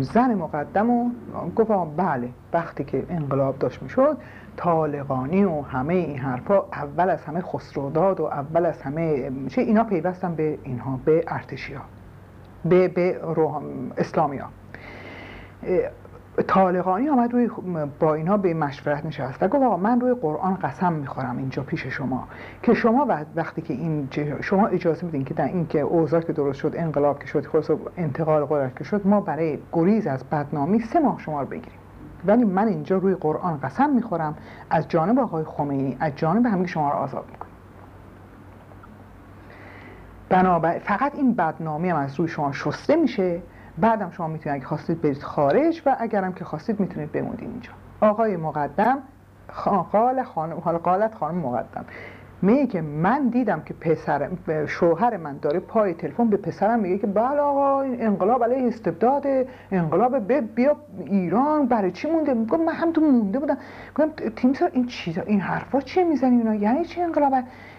زن 0.00 0.34
مقدم 0.34 0.90
و 0.90 1.10
گفت 1.56 1.96
بله 1.96 2.28
وقتی 2.52 2.84
که 2.84 3.06
انقلاب 3.08 3.58
داشت 3.58 3.82
می‌شد 3.82 4.18
طالقانی 4.56 5.44
و 5.44 5.60
همه 5.60 5.94
این 5.94 6.18
حرفا 6.18 6.58
اول 6.72 7.10
از 7.10 7.24
همه 7.24 7.40
خسروداد 7.40 8.20
و 8.20 8.24
اول 8.24 8.66
از 8.66 8.82
همه 8.82 9.30
چه 9.48 9.62
اینا 9.62 9.84
پیوستن 9.84 10.34
به 10.34 10.58
اینها 10.62 11.00
به 11.04 11.24
ارتشی 11.28 11.74
ها 11.74 11.82
به, 12.64 12.88
به 12.88 13.20
اسلامی 13.96 14.38
ها 14.38 14.48
طالقانی 16.46 17.08
آمد 17.08 17.32
روی 17.32 17.50
با 18.00 18.14
اینها 18.14 18.36
به 18.36 18.54
مشورت 18.54 19.06
نشست 19.06 19.42
و 19.42 19.48
گفت 19.48 19.62
آقا 19.62 19.76
من 19.76 20.00
روی 20.00 20.14
قرآن 20.14 20.54
قسم 20.54 20.92
می‌خورم 20.92 21.38
اینجا 21.38 21.62
پیش 21.62 21.86
شما 21.86 22.28
که 22.62 22.74
شما 22.74 23.24
وقتی 23.36 23.62
که 23.62 23.74
این 23.74 24.08
شما 24.40 24.66
اجازه 24.66 25.04
میدین 25.06 25.24
که 25.24 25.34
در 25.34 25.44
این 25.44 25.66
که 25.66 25.80
اوضاع 25.80 26.20
که 26.20 26.32
درست 26.32 26.58
شد 26.58 26.72
انقلاب 26.76 27.18
که 27.18 27.26
شد 27.26 27.46
خلاص 27.46 27.70
انتقال 27.96 28.44
قدرت 28.44 28.76
که 28.76 28.84
شد 28.84 29.06
ما 29.06 29.20
برای 29.20 29.58
گریز 29.72 30.06
از 30.06 30.24
بدنامی 30.24 30.80
سه 30.80 31.00
ماه 31.00 31.18
شما 31.18 31.40
رو 31.40 31.46
بگیریم. 31.46 31.81
ولی 32.24 32.44
من 32.44 32.68
اینجا 32.68 32.98
روی 32.98 33.14
قرآن 33.14 33.60
قسم 33.60 33.90
می‌خورم. 33.90 34.36
از 34.70 34.88
جانب 34.88 35.18
آقای 35.18 35.44
خمینی 35.44 35.96
از 36.00 36.12
جانب 36.16 36.46
همه 36.46 36.66
شما 36.66 36.90
رو 36.90 36.96
آزاد 36.96 37.24
می‌کنم. 37.30 37.48
بنابراین 40.28 40.80
فقط 40.80 41.14
این 41.14 41.34
بدنامی 41.34 41.90
هم 41.90 41.96
از 41.96 42.20
روی 42.20 42.28
شما 42.28 42.52
شسته 42.52 42.96
میشه. 42.96 43.42
بعدم 43.78 44.10
شما 44.10 44.26
می‌تونید 44.26 44.56
اگه 44.58 44.66
خواستید 44.66 45.02
برید 45.02 45.22
خارج 45.22 45.82
و 45.86 45.96
اگرم 46.00 46.32
که 46.32 46.44
خواستید 46.44 46.80
می‌تونید 46.80 47.12
بمونید 47.12 47.40
اینجا. 47.40 47.70
آقای 48.00 48.36
مقدم 48.36 48.98
قال 49.92 50.22
خانم 50.22 50.58
حالا 50.58 50.78
قالت 50.78 51.14
خانم 51.14 51.38
مقدم. 51.38 51.84
میگه 52.42 52.66
که 52.66 52.80
من 52.80 53.28
دیدم 53.28 53.60
که 53.60 53.74
پسر 53.74 54.28
شوهر 54.66 55.16
من 55.16 55.38
داره 55.42 55.60
پای 55.60 55.94
تلفن 55.94 56.28
به 56.28 56.36
پسرم 56.36 56.80
میگه 56.80 56.98
که 56.98 57.06
بله 57.06 57.40
آقا 57.40 57.82
انقلاب 57.82 58.44
علیه 58.44 58.68
استبداد 58.68 59.26
انقلاب 59.70 60.18
بیا 60.54 60.76
ایران 61.06 61.66
برای 61.66 61.90
چی 61.90 62.10
مونده؟ 62.10 62.34
میگم 62.34 62.60
من 62.60 62.72
هم 62.72 62.92
تو 62.92 63.00
مونده 63.00 63.38
بودم. 63.38 63.56
گفتم 63.94 64.28
تیم 64.36 64.52
این 64.72 64.86
چیزا 64.86 65.22
این 65.22 65.40
حرفا 65.40 65.80
چی 65.80 66.04
می‌زنی 66.04 66.36
اینا؟ 66.36 66.54
یعنی 66.54 66.84
چی 66.84 67.00
انقلاب؟ 67.00 67.32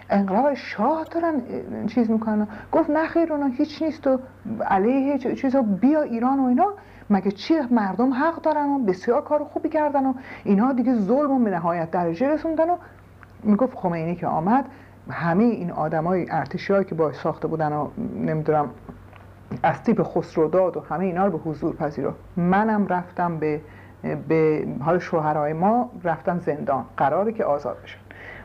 انقلاب 0.10 0.54
شاه 0.54 1.06
دارن 1.12 1.42
چیز 1.88 2.12
می‌کنن. 2.12 2.48
گفت 2.72 2.90
نه 2.90 3.08
خیر 3.08 3.34
اونا 3.34 3.48
هیچ 3.48 3.82
نیست 3.82 4.08
و 4.08 4.20
علیه 4.68 5.18
چیزا 5.18 5.62
بیا 5.62 6.02
ایران 6.02 6.40
و 6.40 6.46
اینا. 6.46 6.74
مگه 7.10 7.32
چی؟ 7.32 7.54
مردم 7.72 8.14
حق 8.14 8.42
دارن 8.42 8.70
و 8.70 8.80
بسیار 8.80 9.22
کار 9.22 9.44
خوبی 9.44 9.70
کردن 9.70 10.06
و 10.06 10.14
اینها 10.44 10.74
دیگه 10.74 10.96
ظلم 10.96 11.44
به 11.44 11.50
نهایت 11.50 11.92
درجه 11.92 12.28
رسوندن 12.28 12.70
و 12.70 12.76
می‌گفت 13.44 13.78
خمینی 13.78 14.16
که 14.16 14.28
آمد 14.28 14.66
همه 15.10 15.44
این 15.44 15.72
آدمای 15.72 16.28
ارتشی 16.32 16.84
که 16.84 16.96
باش 16.96 17.16
ساخته 17.16 17.48
بودن 17.48 17.74
و 17.74 17.88
نمی‌دونم 18.16 18.70
از 19.64 19.84
تیپ 19.84 20.04
خسروداد 20.04 20.78
و 20.78 20.80
همه 20.90 21.06
اینا 21.06 21.26
رو 21.26 21.38
به 21.38 21.50
حضور 21.50 21.76
پذیرو 21.76 22.14
منم 22.38 22.88
رفتم 22.88 23.38
به 23.38 23.62
به 24.28 24.68
حال 24.82 25.00
شوهرای 25.00 25.54
ما 25.54 25.90
رفتن 26.04 26.40
زندان 26.40 26.86
قراره 26.98 27.32
که 27.32 27.46
آزاد 27.46 27.78
بشن. 27.84 28.00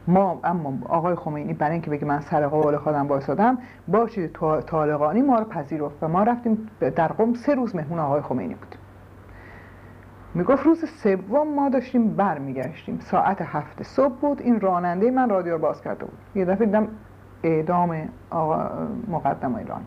ما 0.07 0.41
اما 0.45 0.73
آقای 0.89 1.15
خمینی 1.15 1.53
برای 1.53 1.73
اینکه 1.73 1.91
بگه 1.91 2.05
من 2.05 2.21
سر 2.21 2.47
قول 2.47 2.77
خودم 2.77 3.09
وایسادم 3.09 3.59
با 3.89 4.07
چیز 4.07 4.31
طالقانی 4.67 5.23
ما 5.23 5.39
رو 5.39 5.45
پذیرفت 5.45 6.03
و 6.03 6.09
ما 6.09 6.23
رفتیم 6.23 6.69
در 6.81 7.09
قم 7.09 7.35
سه 7.35 7.55
روز 7.55 7.77
مهمون 7.77 7.99
آقای 7.99 8.21
خمینی 8.21 8.55
بودیم 8.55 8.78
می‌گفت 10.35 10.67
روز 10.67 10.85
سوم 10.85 11.55
ما 11.55 11.69
داشتیم 11.69 12.09
برمیگشتیم. 12.09 12.99
ساعت 13.01 13.43
هفت 13.43 13.83
صبح 13.83 14.15
بود. 14.15 14.43
این 14.43 14.61
راننده 14.61 15.11
من 15.11 15.31
رادیو 15.31 15.53
رو 15.53 15.59
باز 15.59 15.83
کرده 15.83 16.05
بود. 16.05 16.19
یه 16.35 16.45
دفعه 16.45 16.67
دیدم 16.67 16.89
اعدام 17.43 18.09
آقا 18.31 18.71
مقدم 19.09 19.55
ایران. 19.55 19.81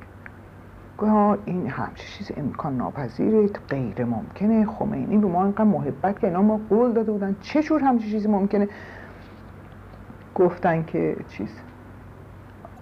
گفت 0.98 1.40
این 1.46 1.68
همچه 1.68 2.04
چیز 2.04 2.32
امکان 2.38 2.78
ناپذیره. 2.78 3.48
غیر 3.70 4.06
ممکنه. 4.06 4.66
خمینی 4.66 5.18
به 5.18 5.28
ما 5.28 5.44
اینقدر 5.44 5.64
محبت 5.64 6.20
که 6.20 6.28
اینا 6.28 6.42
ما 6.42 6.60
قول 6.70 6.92
داده 6.92 7.12
بودن. 7.12 7.36
چه 7.42 7.64
جور 7.64 7.82
همچه 7.82 8.08
چیزی 8.08 8.28
ممکنه؟ 8.28 8.68
گفتن 10.36 10.84
که 10.84 11.16
چیز. 11.30 11.60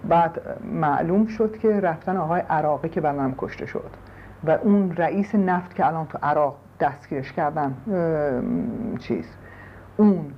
بعد 0.08 0.40
معلوم 0.72 1.26
شد 1.26 1.58
که 1.58 1.80
رفتن 1.80 2.16
آقای 2.16 2.40
عراقی 2.40 2.88
که 2.88 3.00
برنامه 3.00 3.34
کشته 3.38 3.66
شد. 3.66 3.90
و 4.44 4.50
اون 4.50 4.92
رئیس 4.96 5.34
نفت 5.34 5.74
که 5.74 5.86
الان 5.86 6.06
تو 6.06 6.18
عراق 6.22 6.56
دستگیرش 6.80 7.32
کردن 7.32 7.74
چیز. 8.98 9.26
اون 9.96 10.32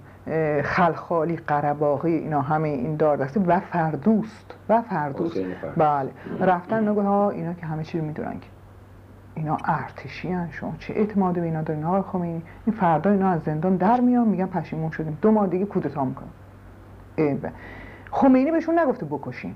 خلخالی 0.63 1.37
قرباقی 1.37 2.15
اینا 2.15 2.41
همه 2.41 2.69
این 2.69 2.97
دار 2.97 3.17
دسته 3.17 3.41
و 3.41 3.61
فردوست 3.61 4.55
و 4.69 4.83
فردوست. 4.83 5.41
بله. 5.77 6.11
رفتن 6.41 6.89
نگه 6.89 7.03
ها 7.03 7.31
اینا 7.31 7.53
که 7.53 7.67
همه 7.67 7.85
چی 7.85 7.99
رو 7.99 8.05
می‌دونن 8.05 8.33
که. 8.33 8.47
اینا 9.35 9.57
ارتشی 9.65 10.33
هن 10.33 10.49
شما 10.51 10.75
چه 10.79 10.95
اعتماد 10.95 11.35
به 11.35 11.43
اینا 11.43 11.63
دارین؟ 11.63 11.85
آقای 11.85 12.03
خمینی 12.03 12.43
این 12.67 12.77
فردا 12.77 13.11
اینا 13.11 13.29
از 13.29 13.43
زندان 13.43 13.77
در 13.77 14.01
میان 14.01 14.29
میگن 14.29 14.47
پشیمون 14.47 14.91
شدیم. 14.91 15.19
دو 15.23 15.31
ماه 15.31 15.47
دیگه 15.47 15.65
کودتا 15.65 16.05
می‌کنن. 16.05 17.53
خمینی 18.11 18.51
بهشون 18.51 18.79
نگفته 18.79 19.07
بکشین 19.07 19.55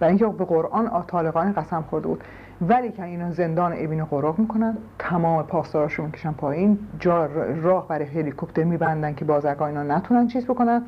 برای 0.00 0.10
اینکه 0.10 0.26
به 0.26 0.44
قرآن 0.44 1.04
طالقان 1.06 1.52
قسم 1.52 1.82
خورده 1.82 2.08
بود. 2.08 2.24
ولی 2.60 2.92
که 2.92 3.04
اینا 3.04 3.30
زندان 3.30 3.72
ابین 3.76 4.04
قراق 4.04 4.38
می‌کنن 4.38 4.76
تمام 4.98 5.42
پاسداراشو 5.42 6.02
می‌کشن 6.02 6.32
پایین 6.32 6.78
جا 6.98 7.26
راه 7.62 7.88
برای 7.88 8.04
هلیکوپتر 8.04 8.64
میبندن 8.64 9.14
که 9.14 9.24
بازرگان 9.24 9.68
اینا 9.68 9.96
نتونن 9.96 10.26
چیز 10.26 10.44
بکنن 10.44 10.82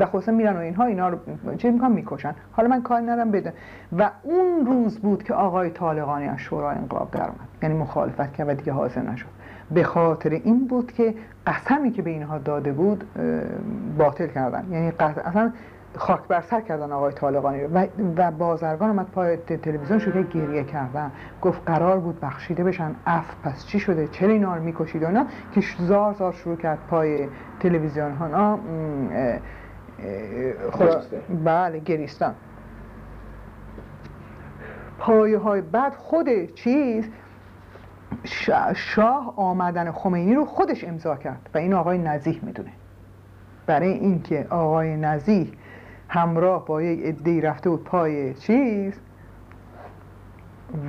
و 0.00 0.06
خصوصا 0.06 0.32
میرن 0.32 0.56
و 0.56 0.58
اینها 0.58 0.84
اینا 0.84 1.08
رو 1.08 1.18
چیز 1.56 1.72
می‌کنن 1.72 1.92
می‌کشن. 1.92 2.34
حالا 2.52 2.68
من 2.68 2.82
کاری 2.82 3.04
ندارم 3.04 3.30
بده 3.30 3.52
و 3.98 4.10
اون 4.22 4.66
روز 4.66 4.98
بود 4.98 5.22
که 5.22 5.34
آقای 5.34 5.70
طالقانی 5.70 6.28
از 6.28 6.38
شورای 6.38 6.76
انقلاب 6.76 7.10
در 7.10 7.20
اومد. 7.20 7.48
یعنی 7.62 7.74
مخالفت 7.74 8.32
کرد 8.32 8.48
و 8.48 8.54
دیگه 8.54 8.72
حاضر 8.72 9.02
نشد. 9.02 9.26
به 9.70 9.82
خاطر 9.82 10.30
این 10.30 10.66
بود 10.66 10.92
که 10.92 11.14
قسمی 11.46 11.90
که 11.90 12.02
به 12.02 12.10
اینها 12.10 12.38
داده 12.38 12.72
بود 12.72 13.04
باطل 13.98 14.26
کردن. 14.26 14.64
یعنی 14.70 14.92
اصلا 14.98 15.52
خاک 15.98 16.20
بر 16.28 16.40
سر 16.40 16.60
کردن 16.60 16.92
آقای 16.92 17.12
طالقانی 17.12 17.64
و, 17.64 17.86
و 18.16 18.30
بازرگان 18.30 18.90
اومد 18.90 19.06
پای 19.06 19.36
تلویزیون 19.36 19.98
شده 19.98 20.22
گریه 20.22 20.64
کردن. 20.64 21.12
گفت 21.42 21.62
قرار 21.66 21.98
بود 21.98 22.20
بخشیده 22.20 22.64
بشن. 22.64 22.94
اف 23.06 23.34
پس 23.42 23.66
چی 23.66 23.80
شده؟ 23.80 24.08
چرا 24.08 24.32
اینا 24.32 24.56
رو 24.56 24.62
می‌کشید 24.62 25.04
اینا. 25.04 25.26
که 25.52 25.62
زار 25.78 26.12
زار 26.12 26.32
شروع 26.32 26.56
کرد 26.56 26.78
پای 26.90 27.28
تلویزیون 27.60 28.12
ها. 28.12 28.58
بله 31.44 31.78
گریستان. 31.78 32.34
پایه 34.98 35.38
های 35.38 35.60
بعد 35.60 35.94
خود 35.94 36.54
چیز؟ 36.54 37.08
شاه 38.74 39.34
آمدن 39.36 39.90
خمینی 39.90 40.34
رو 40.34 40.44
خودش 40.44 40.84
امضا 40.84 41.16
کرد. 41.16 41.50
و 41.54 41.58
این 41.58 41.74
آقای 41.74 41.98
نزیح 41.98 42.40
می‌دونه. 42.42 42.70
برای 43.66 43.88
اینکه 43.88 44.46
آقای 44.50 44.96
نزیح 44.96 45.52
همراه 46.08 46.66
با 46.66 46.82
یک 46.82 47.04
عده‌ای 47.04 47.40
رفته 47.40 47.70
بود 47.70 47.84
پای 47.84 48.34
چیز 48.34 49.00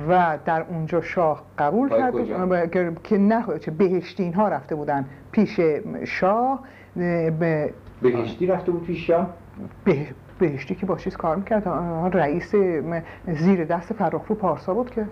و 0.08 0.38
در 0.44 0.64
اونجا 0.68 1.00
شاه 1.00 1.42
قبول 1.58 1.88
کرد. 1.88 3.02
که 3.02 3.18
نه 3.18 3.44
چه 3.60 3.70
بهشتین 3.70 4.34
ها 4.34 4.48
رفته 4.48 4.74
بودن 4.74 5.04
پیش 5.32 5.60
شاه 6.04 6.60
به 6.96 7.72
بهشتی 8.02 8.46
رفته 8.46 8.72
بود 8.72 8.82
پیش 8.82 9.06
شاه؟ 9.06 9.30
به... 9.84 10.06
بهشتی 10.38 10.74
که 10.74 10.86
با 10.86 10.96
چیز 10.96 11.16
کار 11.16 11.36
می‌کرد. 11.36 11.68
رئیس 12.16 12.54
زیر 13.26 13.64
دست 13.64 13.92
فرخرو 13.92 14.34
پارسا 14.34 14.74
بود 14.74 14.90
که. 14.90 15.06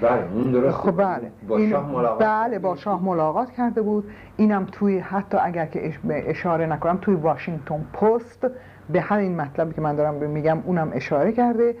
بله 0.00 0.32
اون 0.34 0.52
درست 0.52 0.76
خب 0.76 0.96
بله. 0.96 1.32
با 1.48 1.66
شاه 1.66 1.90
ملاقات 1.90 2.22
بله 2.22 2.58
با 2.58 2.76
شاه 2.76 3.04
ملاقات 3.04 3.50
کرده 3.50 3.82
بود. 3.82 4.10
اینم 4.36 4.66
توی 4.72 4.98
حتی 4.98 5.38
اگر 5.38 5.66
که 5.66 5.92
اشاره 6.10 6.66
نکنم 6.66 6.98
توی 7.00 7.14
واشنگتن 7.14 7.84
پست 7.92 8.46
به 8.90 9.00
همین 9.00 9.36
مطلبی 9.36 9.74
که 9.74 9.80
من 9.80 9.96
دارم 9.96 10.14
میگم 10.14 10.58
اونم 10.64 10.90
اشاره 10.94 11.32
کرده 11.32 11.74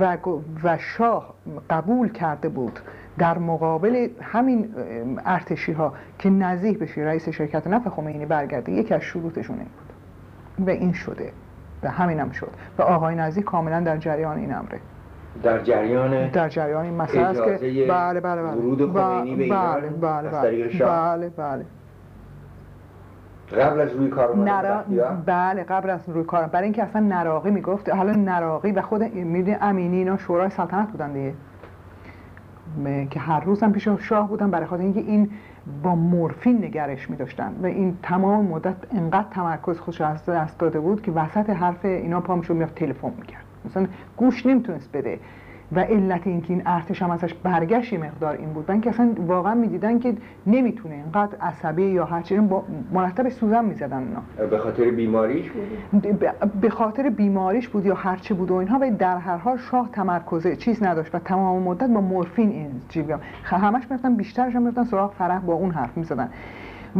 و, 0.00 0.16
و 0.64 0.78
شاه 0.78 1.34
قبول 1.70 2.12
کرده 2.12 2.48
بود 2.48 2.80
در 3.18 3.38
مقابل 3.38 4.08
همین 4.22 4.74
ارتشی 5.26 5.72
ها 5.72 5.92
که 6.18 6.30
نزیح 6.30 6.78
بشه 6.80 7.00
رئیس 7.00 7.28
شرکت 7.28 7.66
نفت 7.66 7.88
خمینی 7.88 8.26
برگرده 8.26 8.72
یکی 8.72 8.94
از 8.94 9.02
شروطشون 9.02 9.56
این 9.56 9.66
بود. 10.58 10.68
و 10.68 10.70
این 10.70 10.92
شده. 10.92 11.32
و 11.82 11.90
همینم 11.90 12.30
شد. 12.30 12.50
و 12.78 12.82
آقای 12.82 13.14
نزیح 13.14 13.44
کاملا 13.44 13.80
در 13.80 13.96
جریان 13.96 14.38
این 14.38 14.54
امره. 14.54 14.80
در 15.42 15.62
جریان 15.62 16.28
در 16.28 16.48
جریان 16.48 16.84
این 16.84 16.94
مسئله 16.94 17.26
است 17.26 17.42
که 17.44 17.86
بله 17.88 18.20
بله 18.20 18.42
بله. 18.42 18.52
ورود 18.52 18.92
خمینی 18.92 19.36
به 19.36 19.48
بله 19.48 19.88
بله 19.88 20.30
بله. 20.30 20.68
بله 20.78 21.28
بله. 21.28 21.64
قبل 23.52 23.80
از 23.80 23.92
روی 23.92 24.08
کار 24.08 24.36
نرا... 24.36 24.84
بله 25.26 25.64
قبل 25.64 25.90
از 25.90 26.08
روی 26.08 26.24
کار 26.24 26.46
برای 26.46 26.64
اینکه 26.64 26.82
اصلا 26.82 27.00
نراقی 27.00 27.50
می‌گفت 27.50 27.88
حالا 27.88 28.12
نراقی 28.12 28.72
و 28.72 28.82
خود 28.82 29.02
می‌دونی 29.02 29.56
امینی 29.60 29.96
اینا 29.96 30.16
شورای 30.16 30.50
سلطنت 30.50 30.90
بودن 30.90 31.12
دیگه. 31.12 31.34
که 33.10 33.20
هر 33.20 33.44
روز 33.44 33.62
هم 33.62 33.72
پیش 33.72 33.88
شاه 33.88 34.28
بودن 34.28 34.50
برای 34.50 34.66
خاطر 34.66 34.82
اینکه 34.82 35.00
این 35.00 35.30
با 35.82 35.94
مورفین 35.94 36.64
نگرش 36.64 37.10
می 37.10 37.16
داشتن 37.16 37.54
و 37.62 37.66
این 37.66 37.98
تمام 38.02 38.46
مدت 38.46 38.74
انقدر 38.94 39.26
تمرکز 39.30 39.78
خودش 39.78 40.00
از 40.00 40.24
دست 40.24 40.58
داده 40.58 40.80
بود 40.80 41.02
که 41.02 41.12
وسط 41.12 41.50
حرف 41.50 41.84
اینا 41.84 42.20
پا 42.20 42.36
می‌شد 42.36 42.54
میاد 42.54 42.72
تلفن 42.76 43.12
می‌کرد. 43.20 43.44
مثلا 43.64 43.86
گوش 44.16 44.46
نمی‌تونست 44.46 44.92
بده. 44.92 45.18
و 45.72 45.80
علت 45.80 46.26
اینکه 46.26 46.52
این 46.52 46.62
ارتش 46.66 47.02
هم 47.02 47.10
ازش 47.10 47.34
برگشت 47.34 47.94
مقدار 47.94 48.36
این 48.36 48.52
بود. 48.52 48.70
من 48.70 48.80
که 48.80 48.90
اصلا 48.90 49.14
واقعا 49.26 49.54
می‌دیدن 49.54 49.98
که 49.98 50.14
نمی‌تونه 50.46 50.94
اینقدر 50.94 51.36
عصبی 51.40 51.82
یا 51.82 52.04
هرچی 52.04 52.38
با 52.38 52.64
مرتب 52.92 53.28
سوزن 53.28 53.64
می‌زدن 53.64 53.98
اینا 53.98 54.46
به 54.46 54.58
خاطر 54.58 54.90
بیماریش 54.90 55.50
بود 55.50 56.18
به 56.60 56.70
خاطر 56.70 57.10
بیماریش 57.10 57.68
بود 57.68 57.86
یا 57.86 57.94
هرچی 57.94 58.34
بود 58.34 58.50
و 58.50 58.54
اینها 58.54 58.78
و 58.80 58.90
در 58.98 59.18
هر 59.18 59.36
حال 59.36 59.58
شاه 59.70 59.88
تمرکزه 59.92 60.56
چیز 60.56 60.82
نداشت. 60.82 61.14
و 61.14 61.18
تمام 61.18 61.62
مدت 61.62 61.90
با 61.90 62.00
مورفین 62.00 62.50
این 62.50 62.70
جیبی 62.88 63.14
همش 63.44 63.82
می‌رفتن 63.90 64.14
بیشترش 64.14 64.54
هم 64.56 64.62
می‌رفتن 64.62 64.84
سراغ 64.84 65.12
فرح 65.12 65.38
با 65.38 65.54
اون 65.54 65.70
حرف 65.70 65.96
می‌زدن. 65.96 66.28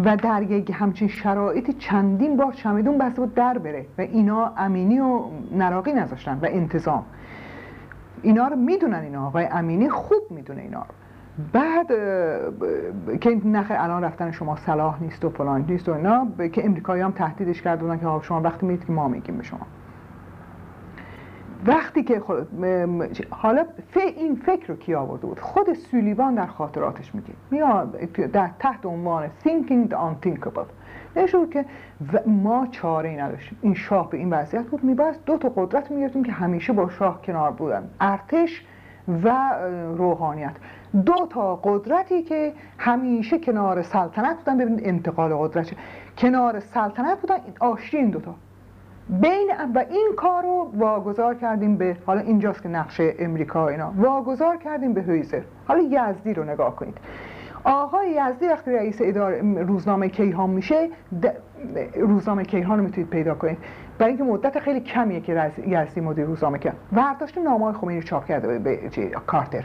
و 0.05 0.17
در 0.17 0.43
یک 0.43 0.73
همچین 0.75 1.09
شرایطی 1.09 1.73
چندین 1.73 2.37
بار 2.37 2.53
چمدون 2.53 2.99
بسته 2.99 3.21
بود 3.21 3.35
در 3.35 3.59
بره. 3.59 3.87
و 3.99 4.01
اینا 4.01 4.53
امینی 4.57 5.01
و 5.01 5.21
نراقی 5.53 5.93
نذاشتن 5.93 6.39
و 6.43 6.47
انتظام. 6.51 7.03
اینا 8.23 8.49
رو 8.49 8.57
می‌دونن 8.57 8.99
اینا. 8.99 9.27
آقای 9.27 9.45
امینی 9.45 9.89
خوب 9.89 10.23
می‌دونه 10.31 10.63
اینا 10.63 10.81
رو. 10.81 10.95
بعد 11.53 11.87
که 13.21 13.41
نخه 13.45 13.75
الان 13.79 14.05
رفتن 14.05 14.31
شما 14.31 14.57
صلاح 14.57 15.03
نیست 15.03 15.25
و 15.25 15.31
فلان 15.31 15.65
نیست 15.69 15.89
و 15.89 15.93
اینا 15.93 16.27
که 16.53 16.65
امریکایی 16.65 17.03
هم 17.03 17.11
تهدیدش 17.11 17.63
کرده 17.63 17.83
بودن 17.83 17.99
که 17.99 18.27
شما 18.27 18.41
وقتی 18.41 18.67
می‌دید 18.67 18.87
که 18.87 18.93
ما 18.93 19.09
میگیم 19.09 19.37
به 19.37 19.43
شما. 19.43 19.67
وقتی 21.67 22.03
که 22.03 22.23
حالا 23.31 23.65
این 24.17 24.37
فکر 24.37 24.67
رو 24.69 24.77
کی 24.77 24.95
آورده 24.95 25.27
بود؟ 25.27 25.41
خود 25.41 25.73
سولیوان 25.73 26.35
در 26.35 26.47
خاطراتش 26.47 27.13
میگه. 27.15 28.27
در 28.27 28.51
تحت 28.59 28.87
عنوان 28.87 29.31
thinking 29.45 29.93
the 29.93 29.97
unthinkable. 29.97 30.67
نشون 31.17 31.51
که 31.51 31.65
ما 32.27 32.67
چاره 32.71 33.09
ای 33.09 33.17
نداشتیم. 33.17 33.59
این 33.63 33.75
شاه 33.75 34.11
به 34.11 34.19
این 34.19 34.31
وضعیت 34.31 34.65
بود 34.65 34.85
میباید 34.85 35.17
دو 35.27 35.39
تا 35.39 35.49
قدرت 35.49 35.91
می‌گرفتیم 35.91 36.25
که 36.25 36.33
همیشه 36.33 36.73
با 36.73 36.89
شاه 36.89 37.23
کنار 37.23 37.51
بودن. 37.51 37.91
ارتش 38.01 38.65
و 39.25 39.55
روحانیت. 39.97 40.55
دو 41.07 41.27
تا 41.31 41.57
قدرتی 41.57 42.23
که 42.23 42.53
همیشه 42.79 43.39
کنار 43.39 43.83
سلطنت 43.83 44.37
بودن. 44.37 44.59
ببینید 44.59 44.81
انتقال 44.85 45.35
قدرت 45.35 45.71
کنار 46.19 46.61
سلطنت 46.61 47.21
بودن. 47.21 47.37
آشتی 47.61 47.97
این 47.97 48.11
دوتا 48.11 48.35
بین 49.09 49.51
و 49.75 49.85
این 49.91 50.13
کار 50.17 50.43
رو 50.43 50.71
واگذار 50.77 51.35
کردیم 51.35 51.77
به 51.77 51.97
حالا 52.07 52.21
اینجاست 52.21 52.63
که 52.63 52.69
نقشه 52.69 53.15
امریکا 53.19 53.69
اینا. 53.69 53.93
واگذار 53.97 54.57
کردیم 54.57 54.93
به 54.93 55.03
هویزر 55.03 55.41
حالا 55.69 55.83
یزدی 55.83 56.35
رو 56.35 56.45
نگاه 56.45 56.77
کنید. 56.77 56.99
آقای 57.65 58.11
یزدی 58.11 58.49
وقتی 58.49 58.71
رئیس 58.71 58.99
اداره 59.01 59.63
روزنامه 59.63 60.09
کیهان 60.09 60.51
میشه 60.51 60.89
روزنامه 61.95 62.45
کیهان 62.45 62.79
رو 62.79 62.85
می‌تونید 62.85 63.11
پیدا 63.11 63.35
کنید. 63.35 63.59
برای 63.99 64.13
اینکه 64.13 64.25
مدت 64.25 64.59
خیلی 64.59 64.81
کمیه 64.81 65.21
که 65.21 65.53
یزدی 65.67 66.01
مدیر 66.01 66.25
روزنامه 66.25 66.59
که 66.59 66.73
ورداشت 66.93 67.39
نامه 67.39 67.73
خمینی 67.73 68.03
چاپ 68.03 68.27
کرده 68.27 68.59
به 68.59 68.91
کارتر. 69.27 69.65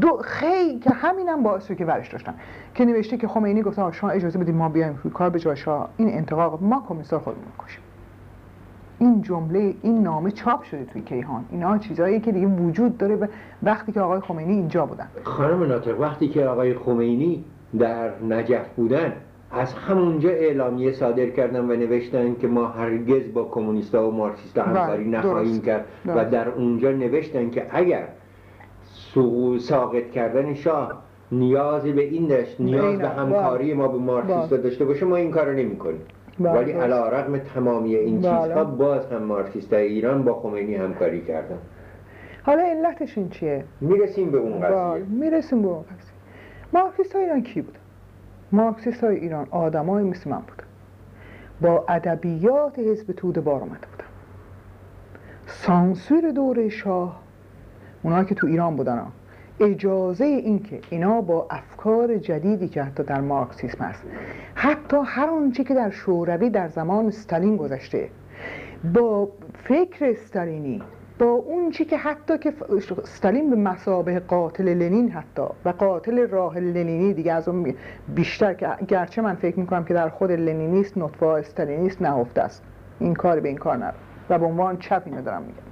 دو 0.00 0.16
خیلی 0.16 0.78
که 0.78 0.90
همینم 0.90 1.42
باعث 1.42 1.66
شد 1.66 1.76
که 1.76 1.84
ورش 1.84 2.08
داشتن. 2.08 2.34
که 2.74 2.84
نوشته 2.84 3.16
که 3.16 3.28
خمینی 3.28 3.62
گفت 3.62 3.90
شما 3.92 4.10
اجازه 4.10 4.38
بدید 4.38 4.54
ما 4.54 4.68
بیایم. 4.68 5.00
کار 5.14 5.30
به 5.30 5.38
جای 5.38 5.56
شاه. 5.56 5.88
این 5.96 6.08
انتقاق 6.08 6.62
ما 6.62 6.84
کمیسار 6.88 7.20
خودمون 7.20 7.44
کشیم. 7.66 7.82
این 9.00 9.22
جمله 9.22 9.74
این 9.82 10.02
نامه 10.02 10.30
چاپ 10.30 10.62
شده 10.62 10.84
توی 10.84 11.02
کیهان. 11.02 11.44
اینا 11.50 11.78
چیزایی 11.78 12.20
که 12.20 12.32
دیگه 12.32 12.46
وجود 12.46 12.98
داره 12.98 13.16
و 13.16 13.26
وقتی 13.62 13.92
که 13.92 14.00
آقای 14.00 14.20
خمینی 14.20 14.52
اینجا 14.52 14.86
بودن. 14.86 15.06
خانم 15.24 15.62
ناطق 15.62 16.00
وقتی 16.00 16.28
که 16.28 16.46
آقای 16.46 16.74
خمینی 16.74 17.44
در 17.78 18.10
نجف 18.28 18.68
بودن 18.76 19.12
از 19.50 19.74
همونجا 19.74 20.30
اعلامیه 20.30 20.92
صادر 20.92 21.26
کردن 21.26 21.60
و 21.70 21.76
نوشتن 21.76 22.34
که 22.34 22.46
ما 22.46 22.66
هرگز 22.66 23.32
با 23.34 23.44
کمونیستا 23.44 24.08
و 24.08 24.12
مارکسیستا 24.12 24.62
بله، 24.62 24.80
همکاری 24.80 25.08
نخواهیم 25.08 25.62
کرد 25.62 25.84
و 26.06 26.24
در 26.24 26.48
اونجا 26.48 26.92
نوشتن 26.92 27.50
که 27.50 27.66
اگر 27.70 28.08
ساقط 29.58 30.10
کردن 30.10 30.54
شاه 30.54 31.02
نیازی 31.32 31.92
به 31.92 32.02
این 32.02 32.26
داشت 32.26 32.60
نیاز 32.60 32.98
به 32.98 33.08
همکاری 33.08 33.74
ما 33.74 33.88
به 33.88 33.98
مارکسیستا 33.98 34.56
داشته 34.56 34.84
باشه 34.84 35.06
ما 35.06 35.16
این 35.16 35.30
کارو 35.30 35.52
نمی‌کنیم. 35.52 36.00
بله، 36.00 36.19
ولی 36.40 36.72
علا 36.72 37.08
رقم 37.08 37.38
تمامی 37.38 37.96
این 37.96 38.20
بله. 38.20 38.42
چیزها 38.42 38.64
باز 38.64 39.06
هم 39.12 39.22
مارکسیست 39.22 39.72
ایران 39.72 40.24
با 40.24 40.34
خمینی 40.34 40.74
همکاری 40.74 41.24
کردن. 41.24 41.58
حالا 42.42 42.62
علتش 42.62 43.18
این 43.18 43.28
چیه؟ 43.28 43.64
می‌رسیم 43.80 44.30
به 44.30 44.38
اون 44.38 44.60
قضیه. 44.60 44.76
بله، 44.76 45.04
می‌رسیم 45.04 45.62
به 45.62 45.68
اون 45.68 45.82
قضیه. 45.82 46.12
مارکسیست 46.72 47.16
ایران 47.16 47.42
کی 47.42 47.60
بود؟ 47.60 47.78
مارکسیست 48.52 49.04
های 49.04 49.16
ایران 49.16 49.46
آدمای 49.50 50.04
مثل 50.04 50.30
من 50.30 50.40
بود. 50.40 50.62
با 51.60 51.84
ادبیات 51.88 52.78
حزب 52.78 53.12
توده 53.12 53.40
بار 53.40 53.62
آمده 53.62 53.72
بودن. 53.72 54.08
سانسور 55.46 56.30
دوره 56.30 56.68
شاه 56.68 57.20
اونایی 58.02 58.24
که 58.24 58.34
تو 58.34 58.46
ایران 58.46 58.76
بودن 58.76 58.98
اجازه 59.60 60.24
اینکه 60.24 60.80
اینا 60.90 61.20
با 61.20 61.46
افکار 61.50 62.16
جدیدی 62.16 62.68
که 62.68 62.82
حتی 62.82 63.02
در 63.02 63.20
مارکسیسم 63.20 63.84
هست 63.84 64.02
حتی 64.54 64.96
هر 65.04 65.26
آنچه 65.26 65.64
که 65.64 65.74
در 65.74 65.90
شوروی 65.90 66.50
در 66.50 66.68
زمان 66.68 67.06
استالین 67.06 67.56
گذشته 67.56 68.08
با 68.94 69.28
فکر 69.64 70.04
استالینی 70.04 70.82
با 71.18 71.26
اون 71.26 71.70
چی 71.70 71.84
که 71.84 71.96
حتی 71.96 72.38
که 72.38 72.52
استالین 73.02 73.50
به 73.50 73.56
مسابه 73.56 74.20
قاتل 74.20 74.68
لنین 74.68 75.10
حتی 75.10 75.42
و 75.64 75.68
قاتل 75.68 76.28
راه 76.28 76.58
لنینی 76.58 77.14
دیگه 77.14 77.32
از 77.32 77.48
اون 77.48 77.74
بیشتر 78.14 78.54
که 78.54 78.68
گرچه 78.88 79.22
من 79.22 79.34
فکر 79.34 79.58
می‌کنم 79.58 79.84
که 79.84 79.94
در 79.94 80.08
خود 80.08 80.30
لنینیست 80.30 80.98
نطفه 80.98 81.26
استالینیست 81.26 82.02
نهفته 82.02 82.42
است. 82.42 82.62
این 82.98 83.14
کار 83.14 83.40
به 83.40 83.48
این 83.48 83.58
کار 83.58 83.76
نرو. 83.76 83.94
و 84.30 84.38
به 84.38 84.46
عنوان 84.46 84.76
چپ 84.76 85.02
اینو 85.06 85.22
دارم 85.22 85.42
میگم. 85.42 85.69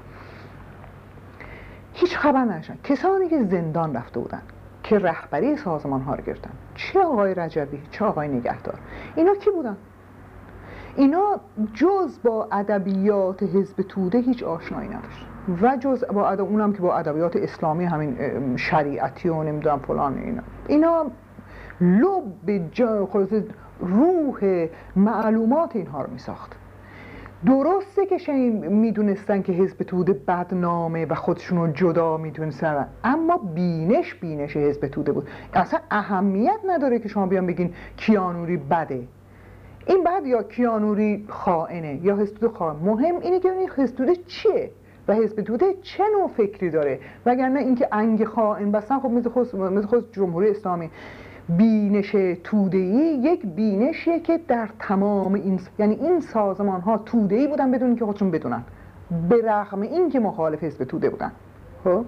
هیچ 2.01 2.17
خبر 2.17 2.45
نشن 2.45 2.77
کسانی 2.85 3.29
که 3.29 3.45
زندان 3.45 3.95
رفته 3.95 4.21
بودن 4.21 4.43
که 4.83 4.99
رهبری 4.99 5.57
سازمان 5.57 6.01
ها 6.01 6.15
رو 6.15 6.25
گرفتن. 6.25 6.51
چه 6.75 7.01
آقای 7.01 7.35
رجبی؟ 7.35 7.83
چه 7.91 8.05
آقای 8.05 8.29
نگهدار؟ 8.29 8.79
اینا 9.17 9.35
کی 9.35 9.51
بودن؟ 9.51 9.77
اینا 10.97 11.41
جز 11.75 12.19
با 12.25 12.49
ادبیات 12.53 13.43
حزب 13.43 13.83
توده 13.83 14.19
هیچ 14.19 14.43
آشنایی 14.43 14.89
نداشت. 14.89 15.27
و 15.63 15.77
جز 15.77 16.05
با 16.13 16.29
ادب 16.29 16.41
اونم 16.41 16.73
که 16.73 16.83
با 16.83 16.97
ادبیات 16.97 17.37
اسلامی 17.37 17.85
همین 17.85 18.17
شریعتی 18.57 19.29
و 19.29 19.43
نمی‌دونم 19.43 19.79
فلان 19.79 20.19
اینا. 20.19 20.43
اینا 20.67 21.07
لب 21.81 22.71
روح 23.81 24.67
معلومات 24.97 25.77
اینها 25.77 26.03
رو 26.03 26.11
می 26.13 26.19
ساخت 26.19 26.57
درسته 27.47 28.07
که 28.07 28.19
شنید 28.19 28.65
می‌دونستن 28.65 29.43
که 29.43 29.53
حزب 29.53 29.83
توده 29.83 30.13
بدنامه 30.13 31.07
و 31.07 31.15
خودشون 31.15 31.59
رو 31.59 31.73
جدا 31.73 32.17
می‌دونستن 32.17 32.87
اما 33.05 33.37
بینش 33.55 34.15
بینش 34.15 34.57
حزب 34.57 34.87
توده 34.87 35.13
بود. 35.13 35.29
اصلا 35.55 35.81
اهمیت 35.91 36.61
نداره 36.67 36.99
که 36.99 37.09
شما 37.09 37.27
بیان 37.27 37.47
بگین 37.47 37.75
کیانوری 37.97 38.57
بده. 38.57 39.03
این 39.87 40.05
بعد 40.05 40.27
یا 40.27 40.43
کیانوری 40.43 41.25
خائنه 41.29 42.01
یا 42.03 42.17
حزب 42.17 42.35
توده 42.35 42.55
خائن. 42.55 42.77
مهم 42.77 43.19
اینه 43.21 43.41
که 43.41 43.53
حزب 43.77 43.97
توده 43.97 44.17
چیه 44.17 44.71
و 45.09 45.15
حزب 45.15 45.43
توده 45.43 45.75
چه 45.83 46.05
نوع 46.19 46.29
فکری 46.29 46.71
داره. 46.71 47.01
وگرنه 47.27 47.61
اینکه 47.61 47.89
انگ 47.93 48.25
خائن 48.25 48.73
بسن 48.73 48.99
خب 48.99 49.11
مثل 49.11 49.87
خود 49.87 50.13
جمهوری 50.13 50.51
اسلامی. 50.51 50.91
بینش 51.49 52.17
توده‌ای 52.45 53.19
یک 53.23 53.47
بینشیه 53.47 54.21
که 54.21 54.41
در 54.49 54.69
تمام 54.79 55.35
این 55.35 55.61
یعنی 55.79 55.95
این 55.95 56.21
سازمان 56.21 56.81
ها 56.81 56.99
توده‌ای 56.99 57.47
بودن 57.47 57.71
بدون 57.71 57.97
که 57.97 58.05
خودشون 58.05 58.31
بدونن. 58.31 58.63
به 59.29 59.43
رغم 59.45 59.81
اینکه 59.81 60.21
مخالف 60.21 60.65
حزب 60.65 60.85
توده 60.85 61.11
بودن. 61.11 61.33
خب؟ 61.85 62.05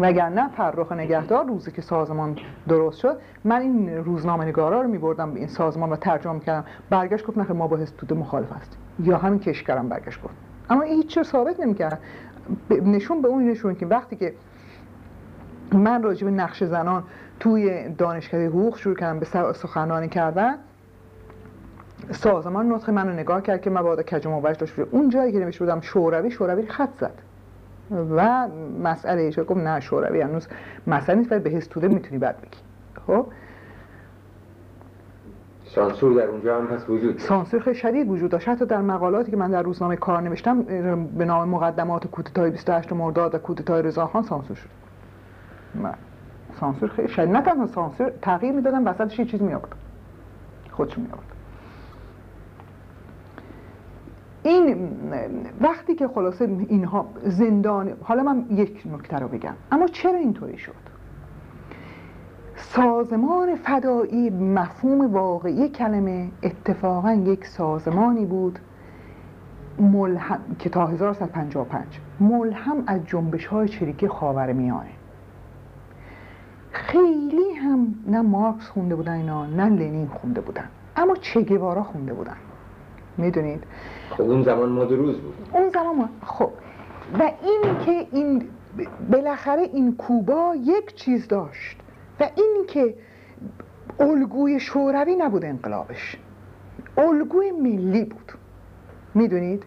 وگرنه 0.00 0.48
فرخ 0.48 0.92
نگهدار 0.92 1.46
روزی 1.46 1.70
که 1.70 1.82
سازمان 1.82 2.36
درست 2.68 2.98
شد 2.98 3.18
من 3.44 3.60
این 3.60 3.88
روزنامه 3.88 4.44
نگارا 4.44 4.82
رو 4.82 4.88
میبردم 4.88 5.32
به 5.32 5.38
این 5.38 5.48
سازمان 5.48 5.90
و 5.90 5.96
ترجمه 5.96 6.40
کردم 6.40 6.64
برگشت 6.90 7.26
گفت 7.26 7.38
نه 7.38 7.52
ما 7.52 7.66
با 7.66 7.76
حزب 7.76 7.96
توده 7.96 8.14
مخالف 8.14 8.52
هستیم. 8.52 8.78
یا 8.98 9.16
همین 9.16 9.38
کشکرم 9.38 9.88
برگشت 9.88 10.22
گفت. 10.22 10.34
اما 10.70 10.82
هیچ 10.82 11.06
چیز 11.06 11.26
ثابت 11.26 11.60
نمی‌کرد. 11.60 11.98
نشون 12.70 13.22
به 13.22 13.28
اون 13.28 13.50
نشون 13.50 13.74
که 13.74 13.86
وقتی 13.86 14.16
که 14.16 14.34
من 15.72 16.02
راجع 16.02 16.24
به 16.24 16.30
نقش 16.30 16.64
زنان 16.64 17.02
توی 17.40 17.88
دانشکده 17.88 18.48
حقوق 18.48 18.76
شروع 18.76 18.96
کردم 18.96 19.18
به 19.18 19.26
سخنرانی 19.52 20.08
کردن. 20.08 20.54
سازمان 22.10 22.72
نطق 22.72 22.90
منو 22.90 23.12
نگاه 23.12 23.42
کرد 23.42 23.60
که 23.60 23.70
مبادا 23.70 24.02
کج 24.02 24.26
و 24.26 24.40
داشت. 24.40 24.78
اون 24.78 25.08
جایی 25.08 25.32
که 25.32 25.38
نمیشه 25.38 25.58
بودم 25.58 25.80
شوروی 25.80 26.30
شوروی 26.30 26.66
خط 26.66 26.98
زد. 27.00 27.14
و 27.90 28.48
مسئله 28.82 29.22
ایش 29.22 29.38
گفت 29.38 29.50
نه 29.50 29.80
شوروی 29.80 30.20
هنوز 30.20 30.48
مسئله 30.86 31.18
نیست 31.18 31.32
ولی 31.32 31.40
به 31.40 31.60
توده 31.60 31.88
می‌تونی 31.88 32.18
بعد 32.18 32.36
بگی. 32.40 32.58
خب؟ 33.06 33.26
سانسور 35.64 36.22
در 36.22 36.28
اونجا 36.28 36.58
هم 36.58 36.66
پس 36.66 36.88
وجود 36.88 37.18
سانسور 37.18 37.60
خیلی 37.60 37.76
شدید 37.76 38.08
وجود 38.08 38.30
داشت. 38.30 38.48
حتی 38.48 38.66
در 38.66 38.80
مقالاتی 38.80 39.30
که 39.30 39.36
من 39.36 39.50
در 39.50 39.62
روزنامه 39.62 39.96
کار 39.96 40.20
نوشتم 40.20 40.62
به 41.02 41.24
نام 41.24 41.48
مقدمات 41.48 42.06
کودتای 42.06 42.50
28 42.50 42.92
مرداد 42.92 43.34
و 43.34 43.38
کودتای 43.38 43.82
رضاخان 43.82 44.22
سانسور 44.22 44.56
شد. 44.56 44.68
من. 45.74 45.94
سانسور 46.60 46.88
خیلی 46.88 47.08
شدید. 47.08 47.30
نه 47.36 47.42
تنها 47.42 47.66
سانسور 47.66 48.12
تغییر 48.22 48.52
می‌دادن 48.52 48.84
وسطش 48.84 49.18
یه 49.18 49.24
چیز 49.24 49.40
خودشون 50.70 51.04
می 51.04 51.10
آورد 51.12 51.34
این 54.42 54.88
وقتی 55.60 55.94
که 55.94 56.08
خلاصه 56.08 56.44
اینها 56.68 57.06
زندان 57.24 57.92
حالا 58.02 58.22
من 58.22 58.46
یک 58.50 58.82
نکته 58.92 59.18
رو 59.18 59.28
بگم. 59.28 59.54
اما 59.72 59.86
چرا 59.86 60.18
اینطوری 60.18 60.58
شد؟ 60.58 60.74
سازمان 62.56 63.56
فدایی 63.56 64.30
مفهوم 64.30 65.12
واقعی 65.12 65.68
کلمه 65.68 66.30
اتفاقا 66.42 67.12
یک 67.12 67.46
سازمانی 67.46 68.26
بود 68.26 68.58
ملهم 69.78 70.40
که 70.58 70.68
تا 70.68 70.86
1155 70.86 72.00
ملهم 72.20 72.84
از 72.86 73.00
جنبش 73.06 73.46
های 73.46 73.68
چریکی 73.68 74.08
خاور 74.08 74.52
میانه 74.52 74.90
خیلی 76.94 77.54
هم 77.54 77.94
نه 78.06 78.20
مارکس 78.20 78.68
خونده 78.68 78.94
بودن 78.94 79.12
اینا 79.12 79.46
نه 79.46 79.68
لنین 79.68 80.08
خونده 80.08 80.40
بودن. 80.40 80.68
اما 80.96 81.16
چگوارا 81.16 81.82
خونده 81.82 82.14
بودن. 82.14 82.36
می‌دونید؟ 83.18 83.64
خب 84.10 84.22
اون 84.22 84.42
زمان 84.42 84.68
مدروز 84.68 85.16
بود. 85.16 85.34
اون 85.52 85.70
زمان 85.70 86.08
خب. 86.26 86.50
و 87.18 87.22
این 87.42 87.78
که 87.86 88.06
این 88.12 88.42
بالاخره 89.10 89.62
این 89.62 89.96
کوبا 89.96 90.54
یک 90.56 90.94
چیز 90.94 91.28
داشت. 91.28 91.76
و 92.20 92.28
این 92.36 92.64
که 92.68 92.94
الگوی 94.00 94.60
شوروی 94.60 95.16
نبود 95.16 95.44
انقلابش. 95.44 96.16
الگوی 96.98 97.50
ملی 97.50 98.04
بود. 98.04 98.32
می‌دونید؟ 99.14 99.62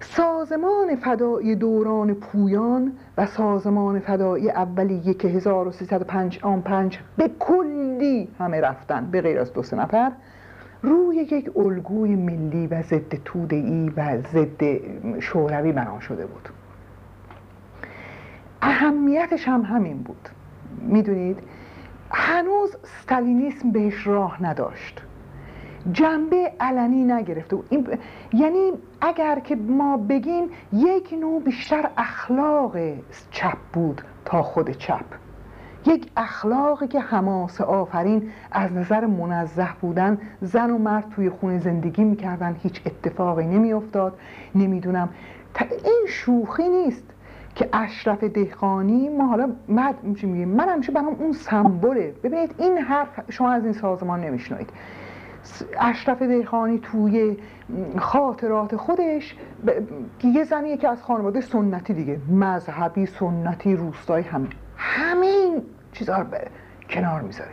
سازمان 0.00 0.96
فدایی 0.96 1.54
دوران 1.54 2.14
پویان 2.14 2.92
و 3.16 3.26
سازمان 3.26 4.00
فدایی 4.00 4.50
اولیه 4.50 5.14
که 5.14 5.28
1305 5.28 6.98
به 7.16 7.30
کلی 7.38 8.28
همه 8.38 8.60
رفتن 8.60 9.06
به 9.10 9.20
غیر 9.20 9.38
از 9.40 9.52
دو 9.52 9.62
سه 9.62 9.76
نفر. 9.76 10.12
روی 10.82 11.16
یک 11.16 11.50
الگوی 11.56 12.14
ملی 12.14 12.66
و 12.66 12.82
ضد 12.82 13.14
ای 13.50 13.92
و 13.96 14.22
ضد 14.22 14.62
شوروی 15.20 15.72
بنا 15.72 16.00
شده 16.00 16.26
بود. 16.26 16.48
اهمیتش 18.62 19.48
هم 19.48 19.62
همین 19.62 19.98
بود. 19.98 20.28
می‌دونید؟ 20.80 21.38
هنوز 22.10 22.76
ستالینیسم 23.02 23.70
بهش 23.70 24.06
راه 24.06 24.42
نداشت. 24.42 25.02
جنبه 25.92 26.52
علنی 26.60 27.04
نگرفته. 27.04 27.58
این 27.70 27.88
یعنی 28.32 28.72
اگر 29.00 29.38
که 29.38 29.56
ما 29.56 29.96
بگیم 29.96 30.44
یک 30.72 31.14
نوع 31.20 31.42
بیشتر 31.42 31.90
اخلاق 31.96 32.76
چپ 33.30 33.58
بود 33.72 34.02
تا 34.24 34.42
خود 34.42 34.70
چپ. 34.70 35.04
یک 35.86 36.10
اخلاقی 36.16 36.88
که 36.88 37.00
حماس 37.00 37.60
آفرین 37.60 38.30
از 38.52 38.72
نظر 38.72 39.06
منزه 39.06 39.68
بودن 39.80 40.18
زن 40.40 40.70
و 40.70 40.78
مرد 40.78 41.10
توی 41.10 41.30
خونه 41.30 41.58
زندگی 41.58 42.04
می‌کردن 42.04 42.56
هیچ 42.62 42.80
اتفاقی 42.86 43.46
نمیافتاد. 43.46 44.18
نمی‌دونم. 44.54 45.08
این 45.84 46.06
شوخی 46.08 46.68
نیست 46.68 47.04
که 47.54 47.68
اشرف 47.72 48.24
دهقانی 48.24 49.08
ما 49.08 49.26
حالا 49.26 49.52
من 49.68 49.94
میگیم 50.02 50.48
من 50.48 50.68
همیشه 50.68 50.92
برام 50.92 51.16
اون 51.18 51.32
سمبله. 51.32 52.14
ببینید 52.22 52.54
این 52.58 52.78
حرف 52.78 53.20
شما 53.30 53.50
از 53.52 53.64
این 53.64 53.72
سازمان 53.72 54.20
نمیشنوید. 54.20 54.70
اشرف 55.80 56.22
دهخانی 56.22 56.78
توی 56.78 57.36
خاطرات 57.98 58.76
خودش 58.76 59.36
یه 60.24 60.44
زنیه 60.44 60.76
که 60.76 60.88
از 60.88 61.02
خانواده 61.02 61.40
سنتی 61.40 61.94
دیگه 61.94 62.20
مذهبی 62.30 63.06
سنتی 63.06 63.76
روستایی 63.76 64.24
هم 64.24 64.48
همه 64.76 65.26
این 65.26 65.62
چیزها 65.92 66.22
رو 66.22 66.28
کنار 66.90 67.20
می‌ذاره. 67.20 67.50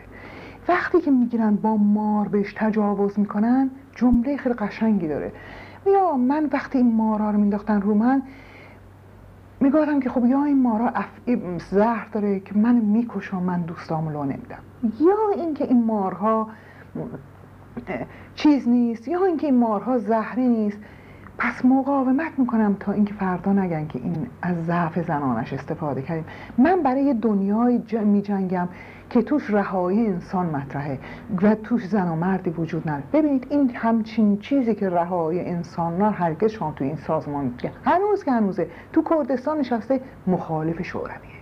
وقتی 0.67 1.01
که 1.01 1.11
می‌گیرن 1.11 1.55
با 1.55 1.77
مار 1.77 2.27
بهش 2.27 2.53
تجاوز 2.57 3.19
می‌کنن 3.19 3.69
جمله 3.95 4.37
خیلی 4.37 4.55
قشنگی 4.55 5.07
داره. 5.07 5.31
یا 5.85 6.17
من 6.17 6.49
وقتی 6.53 6.77
این 6.77 6.95
مارا 6.95 7.31
رو 7.31 7.37
مینداختن 7.37 7.81
رو 7.81 7.93
من 7.93 8.21
می‌گفتم 9.59 9.99
که 9.99 10.09
خب 10.09 10.25
یا 10.25 10.43
این 10.43 10.61
مارا 10.61 10.91
زهر 11.71 12.07
داره 12.11 12.39
که 12.39 12.57
من 12.57 12.75
می‌کشم 12.75 13.43
من 13.43 13.61
دوستامو 13.61 14.09
لو 14.09 14.23
نمیدم. 14.23 14.59
یا 14.83 15.43
اینکه 15.43 15.63
این 15.63 15.85
مارها 15.85 16.47
چیز 18.35 18.67
نیست. 18.67 19.07
یا 19.07 19.25
اینکه 19.25 19.47
این 19.47 19.57
مارها 19.57 19.97
زهری 19.97 20.47
نیست. 20.47 20.77
پس 21.37 21.65
مقاومت 21.65 22.31
می‌کنم 22.37 22.77
تا 22.79 22.91
اینکه 22.91 23.13
فردا 23.13 23.53
نگن 23.53 23.87
که 23.87 23.99
این 23.99 24.27
از 24.41 24.65
ضعف 24.65 24.99
زنانش 24.99 25.53
استفاده 25.53 26.01
کردیم. 26.01 26.25
من 26.57 26.83
برای 26.83 27.13
دنیای 27.13 27.81
میجنگم 28.05 28.69
که 29.09 29.21
توش 29.21 29.49
رهایی 29.49 30.07
انسان 30.07 30.45
مطرحه 30.45 30.99
و 31.41 31.55
توش 31.55 31.87
زن 31.87 32.07
و 32.07 32.15
مردی 32.15 32.49
وجود 32.49 32.89
نداره. 32.89 33.03
ببینید 33.13 33.47
این 33.49 33.71
همچین 33.75 34.37
چیزی 34.37 34.75
که 34.75 34.89
رهایی 34.89 35.39
انسان 35.39 35.97
نه 35.97 36.11
هرگز 36.11 36.51
شما 36.51 36.71
تو 36.71 36.83
این 36.83 36.95
سازمان 36.95 37.53
هنوز 37.85 38.23
که 38.23 38.31
هنوزه. 38.31 38.67
تو 38.93 39.03
کردستان 39.09 39.57
نشسته 39.57 40.01
مخالف 40.27 40.81
شورویه. 40.81 41.39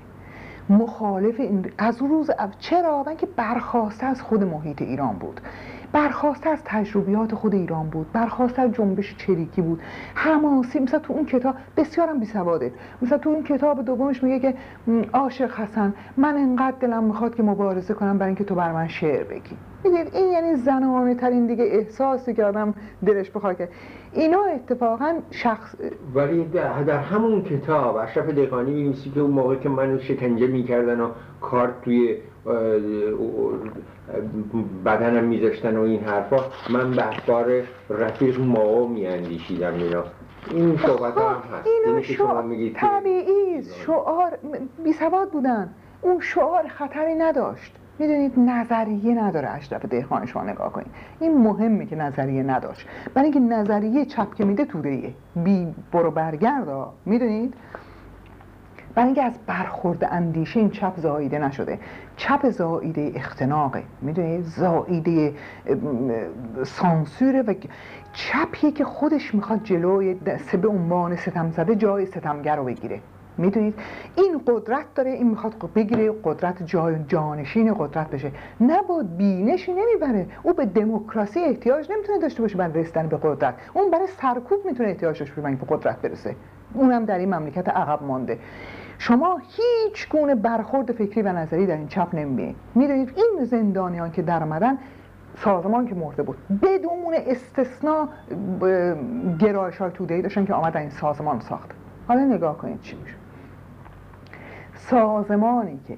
مخالف 0.70 1.40
این 1.40 1.66
از 1.78 2.02
روز 2.02 2.32
چرا؟ 2.60 3.06
که 3.18 3.28
برخواسته 3.36 4.06
از 4.06 4.22
خود 4.22 4.44
محیط 4.44 4.82
ایران 4.82 5.16
بود. 5.16 5.42
برخواسته 5.94 6.50
از 6.50 6.60
تجربیات 6.66 7.36
خود 7.36 7.56
ایران 7.56 7.90
بود 7.90 8.12
برخواسته 8.14 8.62
از 8.62 8.72
جنبش 8.72 9.16
چریکی 9.18 9.62
بود. 9.62 9.82
حماسی 10.16 10.80
مثلا 10.80 11.00
تو 11.00 11.14
اون 11.14 11.26
کتاب 11.26 11.56
بسیارم 11.78 12.20
بیسواده 12.20 12.74
مثلا 13.02 13.18
تو 13.18 13.30
اون 13.30 13.44
کتاب 13.44 13.86
دومش 13.86 14.24
میگه 14.24 14.40
که 14.40 14.58
عاشق 15.14 15.60
حسن 15.60 15.94
من 16.18 16.36
انقدر 16.36 16.78
دلم 16.80 17.04
می‌خواد 17.04 17.36
که 17.36 17.44
مبارزه 17.44 17.94
کنم 17.94 18.18
برای 18.18 18.30
اینکه 18.30 18.44
تو 18.44 18.56
بر 18.56 18.72
من 18.72 18.88
شعر 18.88 19.24
بگی. 19.24 19.58
می‌دید 19.84 20.16
این 20.16 20.32
یعنی 20.32 20.56
زنانه 20.56 21.16
ترین 21.16 21.48
دیگه 21.48 21.64
احساسی 21.64 22.34
که 22.34 22.44
آدم 22.44 22.74
دلش 23.06 23.30
بخواد 23.30 23.58
که. 23.58 23.70
اینا 24.14 24.44
اتفاقا 24.44 25.14
شخص 25.32 25.76
ولی 26.16 26.46
در 26.46 27.00
همون 27.00 27.42
کتاب 27.42 27.96
اشرف 27.96 28.30
دقانی 28.30 28.72
می‌نویسی 28.72 29.10
که 29.10 29.20
اون 29.20 29.32
موقع 29.32 29.56
که 29.56 29.70
منو 29.70 30.00
شکنجه 30.00 30.48
می‌کردن 30.48 31.00
و 31.00 31.10
کارت 31.42 31.82
توی 31.82 32.18
بدنم 34.86 35.24
میذاشتن 35.24 35.78
و 35.78 35.82
این 35.82 36.00
حرفا 36.00 36.38
من 36.70 36.92
به 36.92 37.08
اخبار 37.08 37.64
رفیق 37.90 38.40
ما 38.40 38.88
میاندیشیدم 38.88 39.74
اینا. 39.74 40.04
این 40.52 40.78
صحبت 40.78 41.18
هم 41.18 41.42
هست. 41.58 41.68
اینو 41.68 42.02
شما 42.02 42.44
طبیعی 42.76 43.64
شعار 43.64 44.38
بی 44.84 44.94
سواد 44.94 45.30
بودن. 45.32 45.70
اون 46.02 46.20
شعار 46.20 46.68
خطری 46.68 47.16
نداشت. 47.16 47.76
می‌دونید 48.00 48.40
نظریه 48.40 49.24
نداره 49.24 49.50
اشرف 49.50 49.86
دهخان 49.86 50.26
شما 50.26 50.44
نگاه 50.44 50.72
کنید. 50.72 50.88
این 51.20 51.38
مهمه 51.38 51.86
که 51.86 51.96
نظریه 51.96 52.44
نداشت. 52.44 52.88
برای 53.14 53.32
اینکه 53.32 53.56
نظریه 53.56 54.06
چپ 54.06 54.36
که 54.36 54.46
میده 54.46 54.66
توده 54.66 55.14
بی 55.36 55.68
برو 55.92 56.12
برگرد 56.12 56.68
می‌دونید؟ 57.06 57.54
برای 58.98 59.08
اینکه 59.08 59.24
از 59.24 59.34
برخورد 59.48 60.08
اندیشه 60.12 60.60
این 60.60 60.70
چپ 60.70 60.94
زاییده 61.00 61.40
نشده. 61.40 61.80
چپ 62.16 62.50
زاییده 62.50 63.12
اختناقه 63.16 63.84
می‌دونید 64.02 64.44
زاییده 64.44 65.34
سانسوره 66.64 67.42
و 67.42 67.54
چپیه 68.14 68.72
که 68.72 68.86
خودش 68.86 69.36
می‌خواد 69.36 69.64
جلوی 69.64 70.14
به 70.62 70.68
عنوان 70.68 71.16
ستم 71.16 71.52
زده 71.52 71.76
جای 71.76 72.06
ستمگر 72.06 72.56
رو 72.56 72.64
بگیره. 72.64 73.00
می‌دونید؟ 73.38 73.74
این 74.16 74.42
قدرت 74.48 74.86
داره 74.96 75.12
این 75.12 75.30
می‌خواد 75.30 75.54
بگیره 75.76 76.12
قدرت 76.24 76.64
جای 76.64 76.96
جانشین 77.08 77.74
قدرت 77.74 78.10
بشه. 78.10 78.32
نه 78.62 78.82
با 78.82 79.04
بینشی 79.18 79.74
نمی‌بره. 79.74 80.26
او 80.44 80.54
به 80.54 80.66
دموکراسی 80.66 81.40
احتیاج 81.40 81.92
نمی‌تونه 81.92 82.20
داشته 82.20 82.42
باشه 82.42 82.58
برای 82.58 82.82
رسیدن 82.82 83.08
به 83.08 83.18
قدرت. 83.18 83.54
اون 83.74 83.92
برای 83.92 84.08
سرکوب 84.08 84.66
می‌تونه 84.66 84.90
احتیاج 84.90 85.20
داشته 85.20 85.42
باشه 85.42 85.56
به 85.56 85.76
قدرت 85.76 86.02
برسه. 86.02 86.36
اونم 86.74 87.06
در 87.06 87.18
این 87.18 87.36
مملکت 87.36 87.70
عقب 87.70 88.04
مانده. 88.04 88.40
شما 89.00 89.42
هیچ 89.48 90.10
گونه 90.10 90.36
برخورد 90.36 90.92
فکری 90.92 91.22
و 91.22 91.28
نظری 91.28 91.66
در 91.66 91.78
این 91.78 91.88
چپ 91.88 92.16
نمی‌بینید. 92.16 92.56
می‌دونید 92.76 93.14
این 93.16 93.46
زندانیان 93.46 94.12
که 94.12 94.22
در 94.22 94.44
آمدن 94.44 94.78
سازمان 95.44 95.88
که 95.88 95.96
مرده 95.96 96.24
بود 96.24 96.38
بدون 96.62 97.14
استثنا 97.14 98.10
گرایش 99.40 99.78
های 99.78 99.92
توده 99.92 100.22
داشتن 100.22 100.46
که 100.46 100.54
آمدن 100.54 100.80
این 100.80 100.90
سازمان 100.90 101.40
ساخت. 101.40 101.72
حالا 102.08 102.24
نگاه 102.24 102.58
کنید 102.58 102.82
چی 102.82 102.96
میشه. 102.96 103.16
سازمانی 104.76 105.80
که 105.88 105.98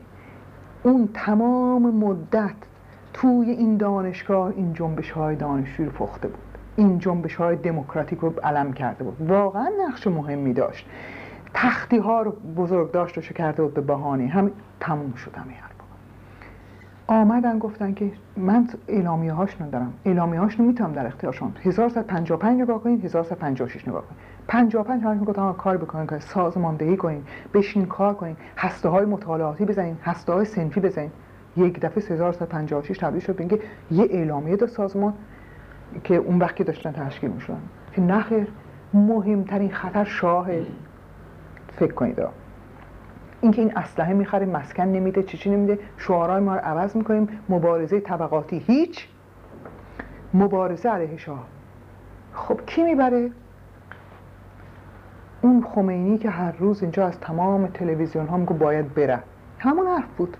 اون 0.84 1.10
تمام 1.14 1.82
مدت 1.82 2.56
توی 3.14 3.52
این 3.52 3.78
دانشگاه 3.78 4.54
این 4.56 4.74
جنبش 4.74 5.12
های 5.12 5.36
دانشجوی 5.36 5.86
رو 5.86 5.92
پخته 5.92 6.28
بود 6.28 6.40
این 6.76 7.00
جنبش 7.00 7.36
های 7.36 7.56
دموکراتیک 7.56 8.20
رو 8.20 8.34
علم 8.44 8.74
کرده 8.74 9.04
بود. 9.04 9.30
واقعا 9.30 9.70
نقش 9.88 10.08
مهمی 10.08 10.54
داشت. 10.54 10.90
تختی 11.54 11.98
ها 11.98 12.22
رو 12.22 12.32
بزرگ 12.32 12.92
داشت 12.92 13.34
کرده 13.34 13.64
بود 13.64 13.74
به 13.74 13.82
بهانه. 13.82 14.28
هم 14.28 14.52
تموم 14.80 15.14
شد 15.14 15.36
همه 15.36 15.54
آمدن 17.10 17.60
گفتن 17.60 17.94
که 17.94 18.12
من 18.38 18.68
اعلامیه 18.88 19.34
هاش 19.34 19.62
ندارم. 19.62 19.94
اعلامیه 20.06 20.40
هاش 20.40 20.60
می‌تونم 20.60 20.94
در 20.94 21.06
اختیارشون 21.06 21.54
1155 21.64 22.62
نگاه 22.62 22.84
کنید 22.84 23.06
1156 23.06 23.88
نگاه 23.88 24.02
کنید 24.02 24.20
55 24.48 25.04
همش 25.04 25.20
می‌گفتن 25.20 25.54
کار 25.54 25.78
بکنین 25.78 26.08
که 26.08 26.20
سازماندهی 26.20 26.98
کنین 26.98 27.24
بشین 27.54 27.86
کار 27.86 28.14
کنین 28.14 28.36
هسته 28.58 28.90
های 28.90 29.06
مطالعاتی 29.06 29.66
بزنین 29.66 29.98
هسته 30.04 30.34
های 30.34 30.46
سنفی 30.46 30.80
بزنین. 30.80 31.12
یک 31.58 31.80
دفعه 31.80 32.04
1356 32.14 32.98
تبدیل 32.98 33.22
شد 33.22 33.36
به 33.36 33.60
یه 33.92 34.08
اعلامیه 34.12 34.56
دو 34.56 34.68
سازمان 34.68 35.14
که 36.04 36.16
اون 36.16 36.40
وقت 36.40 36.62
داشتن 36.62 36.92
تشکیل 36.92 37.30
می‌شدن. 37.32 37.62
که 37.94 38.02
نخیر 38.02 38.48
مهمترین 38.94 39.72
خطر 39.72 40.04
شاه 40.04 40.48
فکر 41.80 41.94
کنید 41.94 42.20
اینکه 43.42 43.62
این 43.62 43.78
اسلحه 43.78 44.14
می‌خره 44.14 44.46
مسکن 44.46 44.84
نمیده 44.84 45.24
چی 45.24 45.38
چی 45.38 45.50
نمیده 45.50 45.80
شعارهای 45.98 46.42
ما 46.42 46.56
رو 46.56 46.62
عوض 46.62 46.96
می‌کنیم. 46.96 47.28
مبارزه 47.50 48.00
طبقاتی 48.00 48.60
هیچ. 48.68 49.08
مبارزه 50.34 50.90
علیه 50.90 51.18
شاه. 51.18 51.46
خب 52.34 52.66
کی 52.66 52.84
می‌بره؟ 52.84 53.32
اون 55.42 55.64
خمینی 55.64 56.18
که 56.18 56.30
هر 56.30 56.52
روز 56.52 56.82
اینجا 56.82 57.08
از 57.08 57.20
تمام 57.20 57.68
تلویزیون 57.68 58.28
ها 58.28 58.38
میگو 58.38 58.54
باید 58.54 58.94
بره. 58.94 59.20
همون 59.60 59.88
حرف 59.88 60.16
بود. 60.18 60.38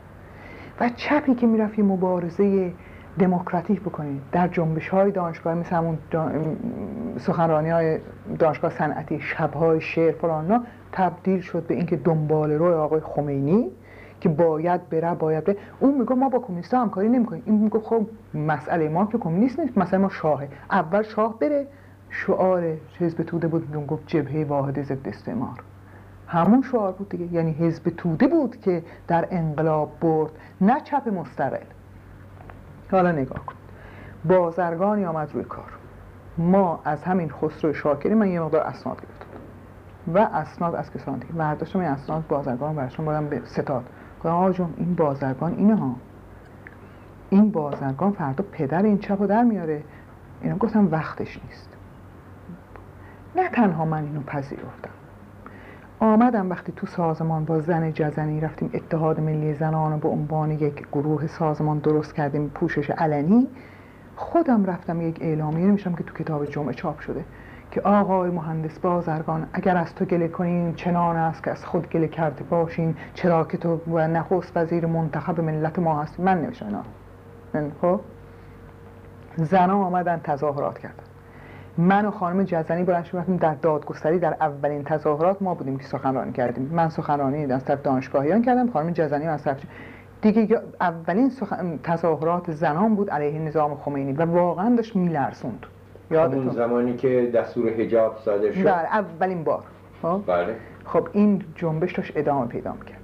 و 0.80 0.90
چپی 0.90 1.36
که 1.36 1.48
می‌رفت 1.48 1.80
یه 1.80 1.86
مبارزه 1.86 2.74
دموکراتیک 3.20 3.82
بکنید 3.82 4.22
در 4.32 4.48
جنبش 4.48 4.90
های 4.90 5.12
دانشگاه 5.12 5.54
مثل 5.54 5.76
همون 5.76 5.98
سخنرانی 7.18 7.70
های 7.70 8.00
دانشگاه 8.40 8.72
صنعتی 8.72 9.20
شبهای 9.20 9.82
شعر 9.82 10.12
فلانا 10.12 10.64
تبدیل 10.92 11.42
شد 11.42 11.68
به 11.68 11.76
اینکه 11.76 11.96
دنبال 11.96 12.52
روی 12.52 12.74
آقای 12.74 13.00
خمینی 13.00 13.72
که 14.22 14.30
باید 14.30 14.90
بره 14.90 15.14
باید 15.14 15.44
بره. 15.44 15.58
اون 15.80 16.00
میگه 16.00 16.16
ما 16.16 16.30
با 16.30 16.40
کمونیست 16.40 16.74
همکاری 16.74 17.10
نمی‌کنیم. 17.10 17.44
این 17.46 17.56
میگه 17.56 17.80
خب 17.80 18.06
مسئله 18.34 18.90
ما 18.90 19.06
که 19.06 19.18
کمونیست 19.18 19.60
نیست 19.60 19.78
مسئله 19.78 20.00
ما 20.00 20.10
شاهه. 20.10 20.48
اول 20.72 21.02
شاه 21.02 21.40
بره 21.40 21.68
شعار 22.10 22.78
حزب 23.00 23.24
توده 23.24 23.48
بود 23.48 23.88
گفت 23.88 24.08
جبهه 24.08 24.46
واحد 24.46 24.84
ضد 24.84 25.08
استعمار. 25.08 25.64
همون 26.28 26.62
شعار 26.62 26.92
بود 26.92 27.10
دیگه. 27.10 27.34
یعنی 27.34 27.52
حزب 27.52 27.90
توده 27.90 28.28
بود 28.28 28.62
که 28.62 28.84
در 29.08 29.28
انقلاب 29.32 29.92
برد 30.02 30.32
نه 30.62 30.82
چپ 30.82 31.08
مستقل. 31.08 31.66
حالا 32.92 33.12
نگاه 33.12 33.46
کن. 33.46 33.56
بازرگانی 34.26 35.06
آمد 35.06 35.34
روی 35.34 35.44
کار. 35.44 35.72
ما 36.38 36.80
از 36.86 37.04
همین 37.04 37.30
خسرو 37.30 37.74
شاکری 37.74 38.14
من 38.14 38.28
یه 38.28 38.40
مقدار 38.40 38.62
اسناد 38.62 38.98
گرفتم. 38.98 39.26
و 40.14 40.18
اسناد 40.18 40.76
از 40.76 40.92
کسان 40.92 41.20
دیگه. 41.20 41.34
برداشتم 41.34 41.80
این 41.80 41.88
اسناد 41.88 42.28
بازرگان 42.28 42.76
برشون 42.76 43.06
بودم 43.06 43.28
به 43.28 43.42
ستاد. 43.46 43.84
گفتم 44.18 44.30
آقا 44.30 44.52
جون 44.52 44.74
این 44.78 44.96
بازرگان 44.96 45.54
اینه 45.54 45.76
ها. 45.76 45.96
این 47.30 47.52
بازرگان 47.52 48.12
فردا 48.12 48.46
پدر 48.52 48.84
این 48.84 48.98
چپ 48.98 49.26
در 49.26 49.44
میاره. 49.44 49.84
اینا 50.42 50.58
گفتم 50.58 50.92
وقتش 50.92 51.40
نیست. 51.44 51.70
نه 53.36 53.50
تنها 53.50 53.86
من 53.86 54.04
اینو 54.04 54.22
پذیرفتم. 54.22 54.90
آمدم 56.02 56.50
وقتی 56.50 56.72
تو 56.76 56.88
سازمان 56.88 57.46
با 57.46 57.60
زن 57.60 57.94
جزنی 57.94 58.42
رفتیم 58.42 58.70
اتحاد 58.74 59.20
ملی 59.20 59.54
زنان 59.54 60.00
به 60.00 60.08
عنوان 60.08 60.52
یک 60.52 60.88
گروه 60.92 61.28
سازمان 61.28 61.80
درست 61.80 62.16
کردیم 62.16 62.50
پوشش 62.50 62.90
علنی 62.90 63.48
خودم 64.16 64.66
رفتم 64.66 65.02
یک 65.02 65.22
اعلامیه 65.22 65.68
نمیشم 65.68 65.96
که 65.96 66.04
تو 66.04 66.24
کتاب 66.24 66.46
جمعه 66.46 66.74
چاپ 66.74 67.00
شده 67.00 67.26
که 67.72 67.82
آقای 67.82 68.30
مهندس 68.30 68.80
بازرگان 68.80 69.48
اگر 69.54 69.78
از 69.78 69.96
تو 69.96 70.06
گله 70.06 70.28
کنیم 70.28 70.74
چنان 70.74 71.16
است 71.16 71.44
که 71.44 71.52
از 71.52 71.66
خود 71.66 71.90
گله 71.90 72.08
کرده 72.08 72.44
باشین 72.44 72.96
چرا 73.14 73.44
که 73.44 73.58
تو 73.58 73.80
و 73.88 74.08
نخست 74.08 74.58
وزیر 74.58 74.86
منتخب 74.86 75.40
ملت 75.40 75.80
ما 75.80 76.02
هست 76.02 76.20
من 76.20 76.42
نوشتم 76.42 76.84
خب؟ 77.82 78.00
زنان 79.36 79.70
آمدن 79.70 80.22
تظاهرات 80.24 80.80
کردن. 80.80 81.09
من 81.80 82.06
و 82.06 82.12
خانم 82.12 82.44
جزنی 82.44 82.84
بلند 82.84 83.04
شدیم 83.04 83.38
در 83.38 83.54
دادگستری 83.54 84.20
در 84.20 84.36
اولین 84.40 84.84
تظاهرات 84.84 85.42
ما 85.42 85.54
بودیم 85.54 85.78
که 85.78 85.84
سخنرانی 85.84 86.32
کردیم. 86.32 86.70
من 86.74 86.90
سخنرانی 86.90 87.54
از 87.54 87.66
طرف 87.66 87.82
دانشگاهیان 87.82 88.42
کردم 88.42 88.72
خانم 88.72 88.92
جزنی 88.92 89.28
از 89.28 89.44
طرف 89.44 89.58
دیگه 90.22 90.62
اولین 90.82 91.32
تظاهرات 91.84 92.52
زنان 92.52 92.96
بود 92.96 93.10
علیه 93.10 93.40
نظام 93.40 93.76
خمینی 93.76 94.14
و 94.14 94.26
واقعا 94.26 94.76
داشت 94.76 94.96
میلرسوند 94.96 95.66
اون 96.12 96.50
زمانی 96.50 96.96
که 96.96 97.32
دستور 97.36 97.70
حجاب 97.70 98.18
صادر 98.26 98.52
شد. 98.52 98.64
بله 98.64 98.74
اولین 98.74 99.44
بار. 99.44 99.64
خب؟ 100.02 100.22
بله. 100.28 100.56
خب 100.86 101.08
این 101.12 101.44
جنبش 101.56 101.94
داشت 101.94 102.12
ادامه 102.16 102.48
پیدا 102.48 102.74
می‌کرد. 102.74 103.00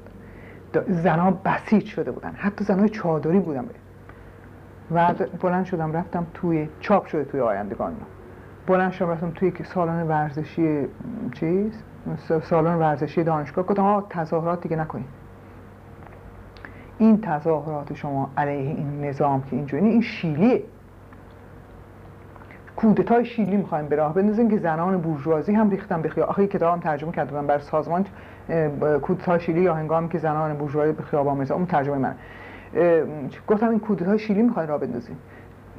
زنان 0.87 1.37
بسیج 1.45 1.85
شده 1.85 2.11
بودن. 2.11 2.31
حتی 2.37 2.63
زنای 2.63 2.89
چادری 2.89 3.39
بودن. 3.39 3.65
و 4.91 5.13
بلند 5.41 5.65
شدم 5.65 5.93
رفتم 5.93 6.27
توی 6.33 6.69
چاپ 6.79 7.05
شده 7.05 7.23
توی 7.23 7.39
آیندگان 7.39 7.95
بلند 8.67 8.91
شدم 8.91 9.09
رفتم 9.09 9.31
توی 9.31 9.53
سالن 9.63 10.07
ورزشی 10.07 10.87
چیز 11.33 11.83
سالن 12.43 12.75
ورزشی 12.75 13.23
دانشگاه. 13.23 13.65
گفتم 13.65 14.03
تظاهرات 14.09 14.61
دیگه 14.61 14.75
نکنید 14.75 15.05
این 16.97 17.21
تظاهرات 17.21 17.93
شما 17.93 18.29
علیه 18.37 18.75
این 18.75 19.05
نظام 19.05 19.41
که 19.41 19.55
اینجوری 19.55 19.87
این 19.87 20.01
شیلیه. 20.01 20.63
کودتای 22.75 23.25
شیلی 23.25 23.57
می‌خوایم 23.57 23.87
به 23.87 23.95
راه 23.95 24.13
بندازیم 24.13 24.49
که 24.49 24.57
زنان 24.57 25.01
بورژوازی 25.01 25.53
هم 25.53 25.69
ریختن 25.69 26.01
به 26.01 26.09
خیابان. 26.09 26.29
آخه 26.29 26.47
کتابم 26.47 26.79
ترجمه 26.79 27.11
کردم 27.11 27.47
بر 27.47 27.59
سازمان 27.59 28.05
کودتای 29.01 29.39
شیلی 29.39 29.61
یا 29.61 29.73
هنگامی 29.73 30.09
که 30.09 30.17
زنان 30.17 30.53
بورژوازی 30.53 30.91
به 30.91 31.03
خیابان 31.03 31.37
می‌زنن 31.37 31.57
اون 31.57 31.65
ترجمه 31.65 31.97
من. 31.97 32.15
گفتم 33.47 33.69
این 33.69 33.79
کودتای 33.79 34.19
شیلی 34.19 34.41
می‌خوایم 34.41 34.69
راه 34.69 34.79
بندازیم 34.79 35.17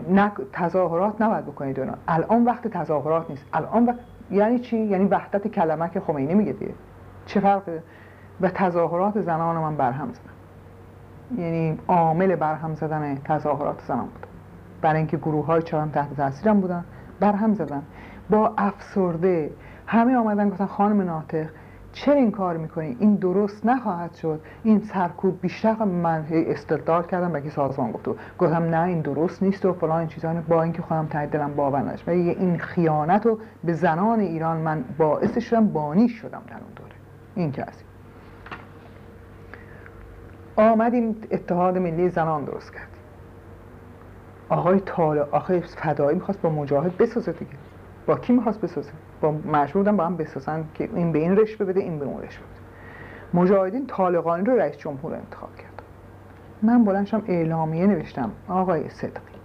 نه 0.09 0.33
تظاهرات 0.53 1.23
نباید 1.23 1.47
بکنید 1.47 1.81
اونا 1.81 1.95
الان 2.09 2.45
وقت 2.45 2.69
تظاهرات 2.69 3.31
نیست. 3.31 3.45
الان 3.53 3.87
وقت 3.87 3.99
یعنی 4.31 4.59
چی؟ 4.59 4.79
یعنی 4.79 5.05
وحدت 5.05 5.49
کلمه 5.49 5.91
که 5.91 6.01
خمینی 6.01 6.35
میگه 6.35 6.53
دیگه. 6.53 6.75
چه 7.27 7.41
فرقه؟ 7.41 7.83
و 8.41 8.49
تظاهرات 8.49 9.21
زنان 9.21 9.57
من 9.57 9.77
برهم 9.77 10.09
زدن. 10.13 11.43
یعنی 11.43 11.79
عامل 11.89 12.37
برهم 12.37 12.75
زدن 12.75 13.15
تظاهرات 13.25 13.81
زنان 13.89 14.07
بود. 14.07 14.27
برای 14.83 14.99
اینکه 14.99 15.17
گروه 15.17 15.47
های 15.47 15.63
تحت 15.63 16.17
تاثیرم 16.17 16.61
بودن 16.61 16.85
برهم 17.21 17.55
زدن. 17.55 17.83
با 18.31 18.53
افسرده 18.59 19.51
همه 19.87 20.17
آمدن 20.17 20.49
گفتن 20.49 20.67
خانم 20.67 21.03
ناطق 21.03 21.47
چرا 21.97 22.15
این 22.15 22.31
کار 22.31 22.57
می‌کنی؟ 22.57 22.97
این 23.01 23.15
درست 23.15 23.67
نخواهد 23.67 24.15
شد. 24.15 24.41
این 24.65 24.81
سرکوب 24.81 25.41
بیشتر 25.41 25.85
من 25.85 26.27
استدلال 26.31 27.03
کردم 27.03 27.33
به 27.33 27.51
سازمان 27.51 27.93
گفت 27.93 28.09
گفتم 28.39 28.63
نه 28.63 28.83
این 28.83 29.01
درست 29.01 29.43
نیست 29.43 29.65
و 29.65 29.73
فلان 29.73 29.99
این 29.99 30.09
چیزا. 30.09 30.35
با 30.49 30.63
اینکه 30.63 30.83
خودم 30.83 31.07
ته 31.07 31.27
دلم 31.27 31.55
باور 31.55 31.95
و 32.07 32.11
این 32.11 32.59
خیانت 32.59 33.27
رو 33.27 33.39
به 33.65 33.73
زنان 33.73 34.21
ایران 34.21 34.57
من 34.57 34.85
باعث 34.99 35.39
شدم 35.39 35.69
بانی 35.69 36.09
شدم 36.09 36.43
در 36.47 36.55
اون 36.55 36.73
دوره. 36.77 36.93
این 37.35 37.53
کسی 37.53 37.85
آمدیم 40.57 41.17
اتحاد 41.31 41.79
ملی 41.79 42.09
زنان 42.09 42.45
درست 42.45 42.73
کرد. 42.73 42.89
آقای 44.49 44.81
تاله 44.81 45.21
آقای 45.21 45.61
فدایی 45.61 46.15
می‌خواست 46.15 46.43
با 46.43 46.51
مجاهد 46.51 46.97
بسازه 46.97 47.33
دیگه. 47.33 47.53
با 48.07 48.17
کی 48.17 48.33
می‌خواست 48.33 48.61
بسازه؟ 48.61 48.93
با 49.21 49.31
مجبور 49.31 49.83
بودن 49.83 49.97
با 49.97 50.07
هم 50.07 50.17
بسازن 50.17 50.65
که 50.75 50.89
این 50.95 51.13
به 51.13 51.19
این 51.19 51.37
رشوه 51.37 51.67
بده 51.67 51.81
این 51.81 51.99
به 51.99 52.05
اون 52.05 52.23
رشوه 52.23 52.45
بده. 52.45 53.41
مجاهدین 53.41 53.87
طالقانی 53.87 54.45
رو 54.45 54.57
رئیس 54.57 54.77
جمهور 54.77 55.15
انتخاب 55.15 55.57
کرد. 55.57 55.83
من 56.63 56.85
بلندشم 56.85 57.23
اعلامیه 57.29 57.87
نوشتم 57.87 58.31
آقای 58.49 58.89
صدقی 58.89 59.37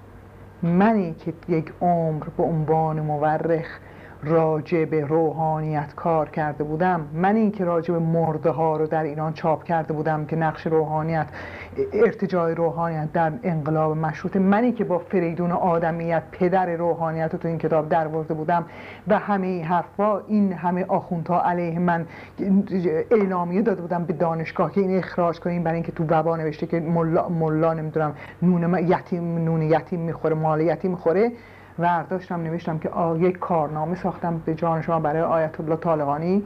منی 0.64 1.14
که 1.14 1.34
یک 1.48 1.74
عمر 1.82 2.24
به 2.38 2.44
عنوان 2.44 3.00
مورخ 3.00 3.80
راجع 4.24 4.86
به 4.86 5.06
روحانیت 5.06 5.96
کار 5.96 6.30
کرده 6.30 6.64
بودم. 6.64 7.08
من 7.14 7.36
این 7.36 7.52
که 7.52 7.66
راجع 7.66 7.94
به 7.94 8.00
مرده 8.00 8.50
ها 8.50 8.78
رو 8.78 8.88
در 8.88 9.04
ایران 9.04 9.34
چاپ 9.34 9.64
کرده 9.64 9.94
بودم 9.94 10.26
که 10.26 10.36
نقش 10.36 10.68
روحانیت 10.68 11.28
ارتجاع 11.94 12.54
روحانیت 12.54 13.12
در 13.14 13.32
انقلاب 13.44 13.98
مشروطه. 13.98 14.40
منی 14.40 14.72
که 14.72 14.84
با 14.84 14.98
فریدون 14.98 15.52
آدمیت 15.52 16.24
پدر 16.32 16.76
روحانیت 16.76 17.30
رو 17.34 17.40
تو 17.40 17.48
این 17.48 17.58
کتاب 17.58 17.90
در 17.90 18.08
بودم 18.08 18.66
و 19.08 19.20
همه 19.20 19.64
حرفا 19.64 20.20
این 20.28 20.54
همه 20.54 20.86
آخوندها 20.88 21.42
علیه 21.42 21.80
من 21.80 22.06
اعلامیه 23.12 23.62
داده 23.62 23.82
بودم 23.82 24.04
به 24.04 24.14
دانشگاه 24.14 24.72
که 24.72 24.82
این 24.82 24.98
اخراج 24.98 25.40
کنیم. 25.40 25.64
برای 25.64 25.76
اینکه 25.76 25.92
تو 25.92 26.04
وبا 26.10 26.38
نوشته 26.38 26.68
که 26.68 26.80
ملا, 26.80 27.30
ملا 27.30 27.74
نمی‌دونم 27.74 28.16
نون 28.42 28.78
یتیم 28.78 29.38
نون 29.38 29.62
یتیم 29.62 30.00
می‌خوره 30.00 30.36
مال 30.36 30.62
یتیم 30.62 30.92
می‌خوره. 30.92 31.32
ورداشتم 31.82 32.42
نوشتم 32.42 32.78
که 32.80 32.90
یک 33.20 33.40
کارنامه 33.40 33.96
ساختم 33.96 34.42
به 34.46 34.56
جان 34.56 34.82
شما 34.82 35.00
برای 35.00 35.22
آیت 35.22 35.60
الله 35.60 35.76
طالقانی. 35.76 36.44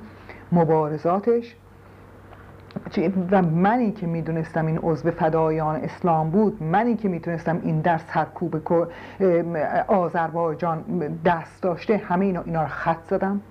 مبارزاتش. 0.51 1.55
و 3.31 3.41
منی 3.41 3.91
که 3.91 4.07
می‌دونستم 4.07 4.65
این 4.65 4.79
عضو 4.83 5.11
فدایان 5.11 5.75
اسلام 5.75 6.29
بود 6.29 6.63
منی 6.63 6.95
که 6.95 7.09
می‌تونستم 7.09 7.59
این 7.63 7.81
در 7.81 7.97
سرکوب 7.97 8.55
آذربایجان 9.87 10.83
دست 11.25 11.63
داشته 11.63 11.97
همه 11.97 12.25
اینا, 12.25 12.41
اینا 12.41 12.61
رو 12.61 12.67
خط 12.67 13.03
زدم 13.09 13.41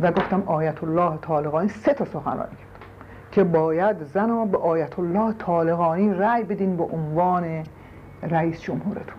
و 0.00 0.12
گفتم 0.12 0.42
آیت 0.46 0.84
الله 0.84 1.16
طالقانی 1.16 1.68
سه 1.68 1.94
تا 1.94 2.04
سخنرانی 2.04 2.50
کرد 2.50 2.84
که 3.32 3.44
باید 3.44 4.02
زن 4.04 4.48
به 4.48 4.58
آیت 4.58 4.98
الله 4.98 5.32
طالقانی 5.32 6.14
رأی 6.14 6.44
بدین 6.44 6.76
به 6.76 6.84
عنوان 6.84 7.64
رئیس 8.22 8.60
جمهورتون. 8.60 9.18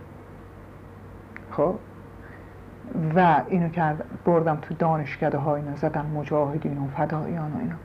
خب؟ 1.51 1.75
و 3.15 3.41
اینو 3.47 3.69
کرد 3.69 4.03
بردم 4.25 4.55
تو 4.61 4.73
دانشکده 4.73 5.37
های 5.37 5.61
اینا 5.61 5.75
زدم 5.75 6.05
مجاهدین 6.05 6.77
و 6.77 6.87
فدایان 6.87 7.51
و 7.51 7.57
اینا. 7.59 7.75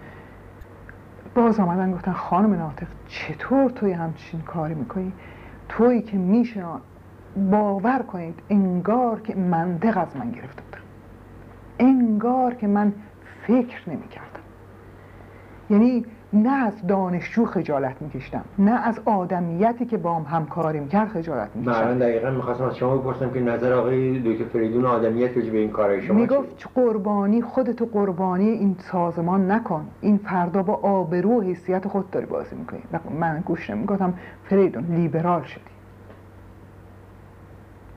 باز 1.35 1.61
آمدن 1.61 1.93
گفتن 1.93 2.13
خانم 2.13 2.55
ناطق 2.55 2.87
چطور 3.09 3.71
توی 3.71 3.93
همچین 3.93 4.41
کاری 4.41 4.75
می‌کنی؟ 4.75 5.13
تویی 5.69 6.03
که 6.03 6.17
میشه 6.17 6.65
باور 7.51 7.99
کنید 7.99 8.41
انگار 8.51 9.21
که 9.21 9.35
منطق 9.35 9.99
از 9.99 10.17
من 10.17 10.31
گرفته 10.31 10.63
بودن. 10.63 10.85
انگار 11.79 12.55
که 12.55 12.67
من 12.67 12.93
فکر 13.47 13.91
نمی 13.91 14.09
کردم 14.09 14.41
یعنی 15.71 16.07
نه 16.35 16.67
از 16.67 16.87
دانشجو 16.87 17.45
خجالت 17.45 18.03
میکشتم 18.03 18.45
نه 18.59 18.71
از 18.71 19.01
آدمیتی 19.05 19.87
که 19.87 19.97
با 19.97 20.15
هم 20.15 20.37
همکاری 20.37 20.81
می‌کرد 20.81 21.09
خجالت 21.09 21.49
میکشتم. 21.55 21.85
من 21.85 21.99
دقیقا 21.99 22.31
می‌خواستم 22.31 22.65
از 22.65 22.77
شما 22.77 22.97
بپرسم 22.97 23.31
که 23.31 23.41
نظر 23.41 23.73
آقای 23.73 24.21
دکتر 24.21 24.45
فریدون 24.45 24.85
آدمیت 24.85 25.31
به 25.31 25.59
این 25.59 25.71
کارهای 25.71 26.03
شما 26.03 26.17
می‌گفت 26.17 26.69
قربانی 26.75 27.43
خودتو 27.43 27.87
قربانی 27.87 28.49
این 28.49 28.77
سازمان 28.79 29.51
نکن. 29.51 29.89
این 30.01 30.19
فردا 30.19 30.63
با 30.63 30.75
آبرو 30.75 31.39
و 31.39 31.41
حیثیت 31.41 31.89
خود 31.89 32.11
داری 32.11 32.27
بازی 32.27 32.57
می‌کنی. 32.57 32.81
من 33.21 33.43
گوش 33.47 33.71
نمی‌گفتم 33.71 34.15
فریدون 34.45 34.85
لیبرال 34.85 35.43
شدی. 35.43 35.61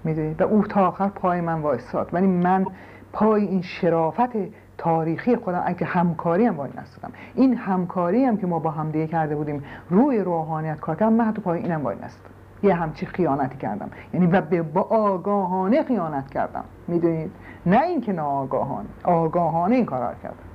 می‌دونی؟ 0.03 0.35
و 0.39 0.43
او 0.43 0.63
تا 0.63 0.87
آخر 0.87 1.07
پای 1.07 1.41
من 1.41 1.61
وایستاد. 1.61 2.09
ولی 2.13 2.27
من 2.27 2.65
پای 3.13 3.45
این 3.45 3.61
شرافت 3.61 4.35
تاریخی 4.77 5.35
خودم 5.35 5.63
اگه 5.65 5.85
همکاری 5.85 6.45
هم 6.45 6.57
وای 6.57 6.69
نستادم 6.77 7.13
این 7.35 7.57
همکاری 7.57 8.25
هم 8.25 8.37
که 8.37 8.47
ما 8.47 8.59
با 8.59 8.71
هم 8.71 8.91
دیگه 8.91 9.07
کرده 9.07 9.35
بودیم 9.35 9.63
روی 9.89 10.19
روحانیت 10.19 10.79
کار 10.79 10.95
کردم 10.95 11.13
من 11.13 11.33
تو 11.33 11.41
پای 11.41 11.59
اینم 11.59 11.83
وای 11.83 11.95
نستادم 11.95 12.33
یه 12.63 12.73
همچی 12.73 13.05
خیانتی 13.05 13.57
کردم. 13.57 13.89
یعنی 14.13 14.27
و 14.27 14.63
با 14.63 14.81
آگاهانه 14.81 15.83
خیانت 15.83 16.29
کردم. 16.29 16.63
می‌دونید؟ 16.87 17.31
نه 17.65 17.81
اینکه 17.81 18.13
ناآگاهانه 18.13 18.87
آگاهانه 19.03 19.75
این 19.75 19.85
کار 19.85 20.15
کردم. 20.23 20.46